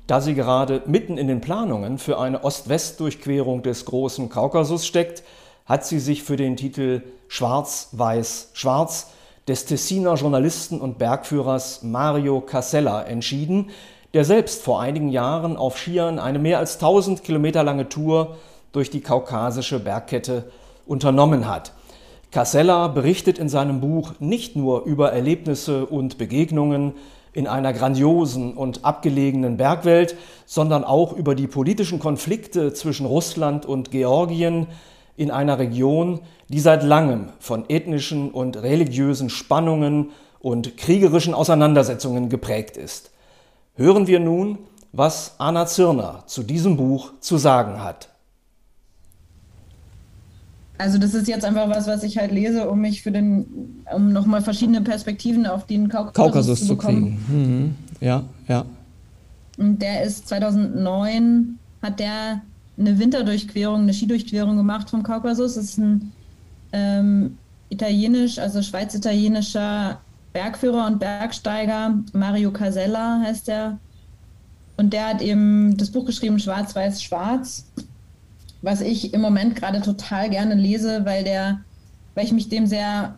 Da 0.08 0.22
sie 0.22 0.34
gerade 0.34 0.82
mitten 0.86 1.18
in 1.18 1.28
den 1.28 1.42
Planungen 1.42 1.98
für 1.98 2.20
eine 2.20 2.44
Ost-West-Durchquerung 2.44 3.64
des 3.64 3.86
großen 3.86 4.30
Kaukasus 4.30 4.86
steckt, 4.86 5.24
hat 5.66 5.86
sie 5.86 6.00
sich 6.00 6.24
für 6.24 6.36
den 6.36 6.58
Titel 6.58 7.04
Schwarz-Weiß-Schwarz 7.28 9.12
des 9.48 9.66
Tessiner 9.66 10.16
Journalisten 10.16 10.82
und 10.82 10.98
Bergführers 10.98 11.84
Mario 11.84 12.42
Casella 12.42 13.04
entschieden, 13.04 13.70
der 14.14 14.26
selbst 14.26 14.62
vor 14.62 14.82
einigen 14.82 15.10
Jahren 15.10 15.56
auf 15.56 15.78
Skiern 15.78 16.20
eine 16.20 16.40
mehr 16.40 16.60
als 16.60 16.76
1000 16.76 17.24
Kilometer 17.24 17.64
lange 17.64 17.88
Tour 17.88 18.38
durch 18.72 18.90
die 18.90 19.02
kaukasische 19.02 19.80
Bergkette 19.80 20.52
unternommen 20.86 21.48
hat. 21.48 21.72
Casella 22.32 22.88
berichtet 22.88 23.40
in 23.40 23.50
seinem 23.50 23.82
Buch 23.82 24.14
nicht 24.20 24.56
nur 24.56 24.84
über 24.84 25.12
Erlebnisse 25.12 25.86
und 25.86 26.18
Begegnungen, 26.18 26.94
in 27.34 27.48
einer 27.48 27.74
grandiosen 27.74 28.54
und 28.54 28.84
abgelegenen 28.84 29.58
Bergwelt, 29.58 30.16
sondern 30.46 30.84
auch 30.84 31.14
über 31.14 31.36
die 31.36 31.48
politischen 31.48 32.00
Konflikte 32.00 32.74
zwischen 32.74 33.06
Russland 33.06 33.66
und 33.66 33.92
Georgien 33.92 34.68
in 35.16 35.32
einer 35.32 35.60
Region, 35.60 36.20
die 36.50 36.60
seit 36.60 36.84
langem 36.84 37.30
von 37.40 37.66
ethnischen 37.70 38.32
und 38.32 38.62
religiösen 38.62 39.30
Spannungen 39.30 40.10
und 40.40 40.78
kriegerischen 40.78 41.34
Auseinandersetzungen 41.34 42.30
geprägt 42.30 42.76
ist. 42.76 43.12
Hören 43.76 44.08
wir 44.08 44.20
nun, 44.20 44.58
was 44.92 45.36
Anna 45.38 45.66
Zirner 45.66 46.24
zu 46.26 46.44
diesem 46.44 46.76
Buch 46.76 47.14
zu 47.22 47.38
sagen 47.38 47.84
hat. 47.84 48.11
Also 50.82 50.98
das 50.98 51.14
ist 51.14 51.28
jetzt 51.28 51.46
einfach 51.46 51.70
was, 51.70 51.86
was 51.86 52.02
ich 52.02 52.18
halt 52.18 52.32
lese, 52.32 52.68
um 52.68 52.82
mich 52.82 53.04
für 53.04 53.12
den, 53.12 53.46
um 53.94 54.12
nochmal 54.12 54.42
verschiedene 54.42 54.82
Perspektiven 54.82 55.46
auf 55.46 55.68
den 55.68 55.90
Kaukasus, 55.90 56.14
Kaukasus 56.14 56.62
zu 56.62 56.76
bekommen. 56.76 57.24
Zu 57.28 57.34
mhm. 57.34 57.76
Ja, 58.00 58.24
ja. 58.48 58.66
Und 59.60 59.80
der 59.80 60.02
ist 60.04 60.28
2009, 60.28 61.60
hat 61.84 62.00
der 62.00 62.42
eine 62.80 62.98
Winterdurchquerung, 62.98 63.82
eine 63.82 63.94
Skidurchquerung 63.94 64.58
gemacht 64.58 64.90
vom 64.90 65.04
Kaukasus. 65.04 65.54
Das 65.54 65.66
ist 65.66 65.78
ein 65.78 66.12
ähm, 66.72 67.38
italienisch, 67.70 68.40
also 68.40 68.64
schweiz-italienischer 68.64 70.00
Bergführer 70.34 70.88
und 70.88 70.98
Bergsteiger. 70.98 71.94
Mario 72.14 72.50
Casella 72.50 73.22
heißt 73.24 73.50
er. 73.50 73.78
Und 74.78 74.94
der 74.94 75.10
hat 75.10 75.22
eben 75.22 75.78
das 75.78 75.92
Buch 75.92 76.06
geschrieben, 76.06 76.40
Schwarz-Weiß-Schwarz 76.40 77.68
was 78.62 78.82
ich 78.82 79.14
im 79.14 79.22
Moment 79.22 79.56
gerade 79.56 79.82
total 79.82 80.30
gerne 80.30 80.56
lese, 80.56 81.06
weil 81.06 81.24
der, 81.24 81.62
weil 82.16 82.26
ich 82.26 82.32
mich 82.32 82.50
dem 82.50 82.68
sehr 82.68 83.18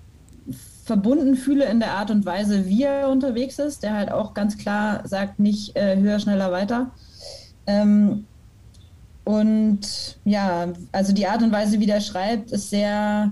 verbunden 0.85 1.35
fühle 1.35 1.65
in 1.65 1.79
der 1.79 1.91
Art 1.91 2.11
und 2.11 2.25
Weise, 2.25 2.65
wie 2.67 2.83
er 2.83 3.09
unterwegs 3.09 3.59
ist, 3.59 3.83
der 3.83 3.93
halt 3.93 4.11
auch 4.11 4.33
ganz 4.33 4.57
klar 4.57 5.07
sagt, 5.07 5.39
nicht 5.39 5.75
äh, 5.75 5.97
höher, 5.97 6.19
schneller, 6.19 6.51
weiter. 6.51 6.91
Ähm, 7.67 8.25
und 9.23 10.17
ja, 10.25 10.67
also 10.91 11.13
die 11.13 11.27
Art 11.27 11.41
und 11.41 11.53
Weise, 11.53 11.79
wie 11.79 11.85
der 11.85 12.01
schreibt, 12.01 12.51
ist 12.51 12.69
sehr 12.69 13.31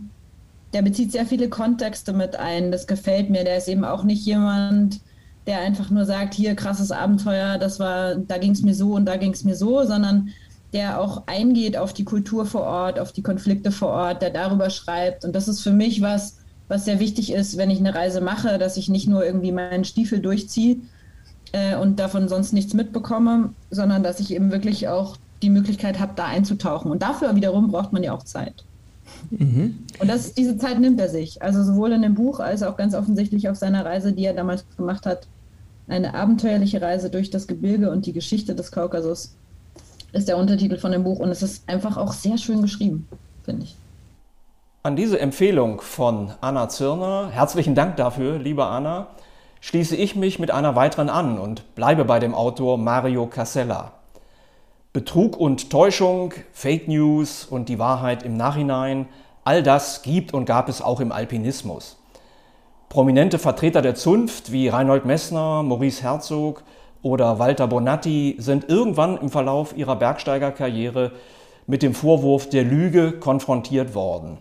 der 0.74 0.82
bezieht 0.82 1.12
sehr 1.12 1.26
viele 1.26 1.50
Kontexte 1.50 2.14
mit 2.14 2.36
ein. 2.36 2.72
Das 2.72 2.88
gefällt 2.88 3.30
mir. 3.30 3.44
Der 3.44 3.58
ist 3.58 3.68
eben 3.68 3.84
auch 3.84 4.04
nicht 4.04 4.26
jemand, 4.26 5.02
der 5.48 5.60
einfach 5.60 5.90
nur 5.90 6.06
sagt, 6.06 6.34
hier 6.34 6.56
krasses 6.56 6.92
Abenteuer, 6.92 7.58
das 7.58 7.80
war, 7.80 8.16
da 8.16 8.38
ging 8.38 8.52
es 8.52 8.62
mir 8.62 8.76
so 8.76 8.94
und 8.94 9.06
da 9.06 9.18
ging 9.18 9.34
es 9.34 9.44
mir 9.44 9.56
so, 9.56 9.84
sondern 9.84 10.30
der 10.74 11.02
auch 11.02 11.24
eingeht 11.28 11.78
auf 11.78 11.94
die 11.94 12.06
Kultur 12.06 12.46
vor 12.46 12.62
Ort, 12.62 13.00
auf 13.00 13.12
die 13.12 13.24
Konflikte 13.24 13.72
vor 13.72 13.90
Ort, 13.90 14.22
der 14.22 14.30
darüber 14.30 14.70
schreibt. 14.70 15.26
Und 15.26 15.36
das 15.36 15.48
ist 15.48 15.62
für 15.62 15.74
mich 15.74 16.02
was, 16.02 16.38
was 16.68 16.86
sehr 16.86 17.00
wichtig 17.00 17.34
ist, 17.34 17.58
wenn 17.58 17.70
ich 17.70 17.80
eine 17.80 17.94
Reise 17.94 18.22
mache, 18.22 18.58
dass 18.58 18.78
ich 18.78 18.88
nicht 18.88 19.08
nur 19.08 19.26
irgendwie 19.26 19.52
meinen 19.52 19.84
Stiefel 19.84 20.20
durchziehe 20.20 20.78
äh, 21.52 21.76
und 21.76 22.00
davon 22.00 22.30
sonst 22.30 22.54
nichts 22.54 22.74
mitbekomme, 22.74 23.54
sondern 23.70 24.04
dass 24.04 24.22
ich 24.22 24.34
eben 24.34 24.52
wirklich 24.52 24.88
auch 24.88 25.18
die 25.42 25.50
Möglichkeit 25.50 26.00
habe, 26.00 26.14
da 26.16 26.26
einzutauchen. 26.26 26.92
Und 26.92 27.02
dafür 27.02 27.36
wiederum 27.36 27.70
braucht 27.70 27.92
man 27.92 28.04
ja 28.04 28.14
auch 28.14 28.24
Zeit. 28.24 28.64
Mhm. 29.32 29.80
Und 30.00 30.08
das, 30.08 30.34
diese 30.34 30.58
Zeit 30.58 30.80
nimmt 30.80 31.00
er 31.02 31.10
sich. 31.10 31.42
Also 31.42 31.64
sowohl 31.64 31.92
in 31.92 32.02
dem 32.02 32.16
Buch 32.16 32.40
als 32.40 32.64
auch 32.64 32.78
ganz 32.78 32.94
offensichtlich 32.94 33.50
auf 33.50 33.58
seiner 33.58 33.86
Reise, 33.86 34.14
die 34.14 34.24
er 34.24 34.34
damals 34.34 34.66
gemacht 34.78 35.06
hat. 35.06 35.28
Eine 35.88 36.14
abenteuerliche 36.14 36.82
Reise 36.82 37.10
durch 37.10 37.32
das 37.32 37.48
Gebirge 37.48 37.92
und 37.92 38.06
die 38.06 38.14
Geschichte 38.14 38.56
des 38.56 38.72
Kaukasus 38.72 39.36
ist 40.12 40.28
der 40.28 40.38
Untertitel 40.38 40.78
von 40.78 40.92
dem 40.92 41.04
Buch. 41.04 41.20
Und 41.20 41.30
es 41.30 41.42
ist 41.42 41.68
einfach 41.70 41.98
auch 41.98 42.14
sehr 42.14 42.38
schön 42.38 42.62
geschrieben, 42.62 43.08
finde 43.44 43.64
ich. 43.64 43.76
An 44.84 44.96
diese 44.96 45.20
Empfehlung 45.20 45.82
von 45.82 46.32
Anna 46.42 46.68
Zirner, 46.68 47.30
herzlichen 47.32 47.76
Dank 47.76 47.98
dafür, 47.98 48.40
liebe 48.40 48.66
Anna, 48.66 49.08
schließe 49.60 49.96
ich 49.96 50.16
mich 50.16 50.40
mit 50.40 50.50
einer 50.50 50.76
weiteren 50.76 51.10
an 51.10 51.38
und 51.38 51.76
bleibe 51.76 52.04
bei 52.04 52.20
dem 52.20 52.34
Autor 52.34 52.80
Mario 52.80 53.28
Casella. 53.28 53.92
Betrug 54.92 55.38
und 55.38 55.70
Täuschung, 55.70 56.34
Fake 56.52 56.88
News 56.88 57.46
und 57.46 57.70
die 57.70 57.80
Wahrheit 57.80 58.24
im 58.24 58.36
Nachhinein, 58.36 59.08
all 59.44 59.64
das 59.64 60.02
gibt 60.02 60.34
und 60.34 60.46
gab 60.46 60.68
es 60.68 60.82
auch 60.82 61.00
im 61.00 61.12
Alpinismus. 61.12 61.98
Prominente 62.90 63.40
Vertreter 63.40 63.82
der 63.82 63.96
Zunft 63.96 64.52
wie 64.52 64.68
Reinhold 64.68 65.06
Messner, 65.06 65.64
Maurice 65.64 66.02
Herzog 66.02 66.64
oder 67.02 67.40
Walter 67.40 67.68
Bonatti 67.68 68.36
sind 68.38 68.70
irgendwann 68.70 69.18
im 69.18 69.30
Verlauf 69.30 69.76
ihrer 69.76 69.96
Bergsteigerkarriere 69.96 71.12
mit 71.68 71.84
dem 71.84 71.94
Vorwurf 71.94 72.50
der 72.50 72.64
Lüge 72.64 73.14
konfrontiert 73.14 73.96
worden. 73.96 74.38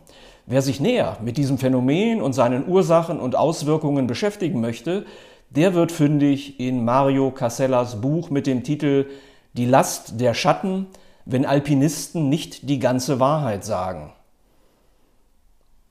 Wer 0.46 0.62
sich 0.62 0.80
näher 0.80 1.16
mit 1.22 1.36
diesem 1.36 1.58
Phänomen 1.58 2.20
und 2.20 2.32
seinen 2.32 2.66
Ursachen 2.66 3.20
und 3.20 3.36
Auswirkungen 3.36 4.06
beschäftigen 4.06 4.60
möchte, 4.60 5.06
der 5.50 5.74
wird 5.74 5.92
fündig 5.92 6.60
in 6.60 6.84
Mario 6.84 7.30
Casellas 7.30 8.00
Buch 8.00 8.30
mit 8.30 8.46
dem 8.46 8.62
Titel 8.64 9.06
die 9.52 9.66
Last 9.66 10.20
der 10.20 10.34
Schatten, 10.34 10.86
wenn 11.24 11.44
Alpinisten 11.44 12.28
nicht 12.28 12.68
die 12.68 12.78
ganze 12.78 13.20
Wahrheit 13.20 13.64
sagen. 13.64 14.12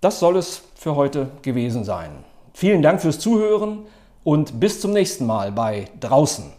Das 0.01 0.19
soll 0.19 0.37
es 0.37 0.63
für 0.75 0.95
heute 0.95 1.29
gewesen 1.41 1.83
sein. 1.83 2.11
Vielen 2.53 2.81
Dank 2.81 3.01
fürs 3.01 3.19
Zuhören 3.19 3.85
und 4.23 4.59
bis 4.59 4.79
zum 4.81 4.91
nächsten 4.91 5.25
Mal 5.25 5.51
bei 5.51 5.87
Draußen. 5.99 6.58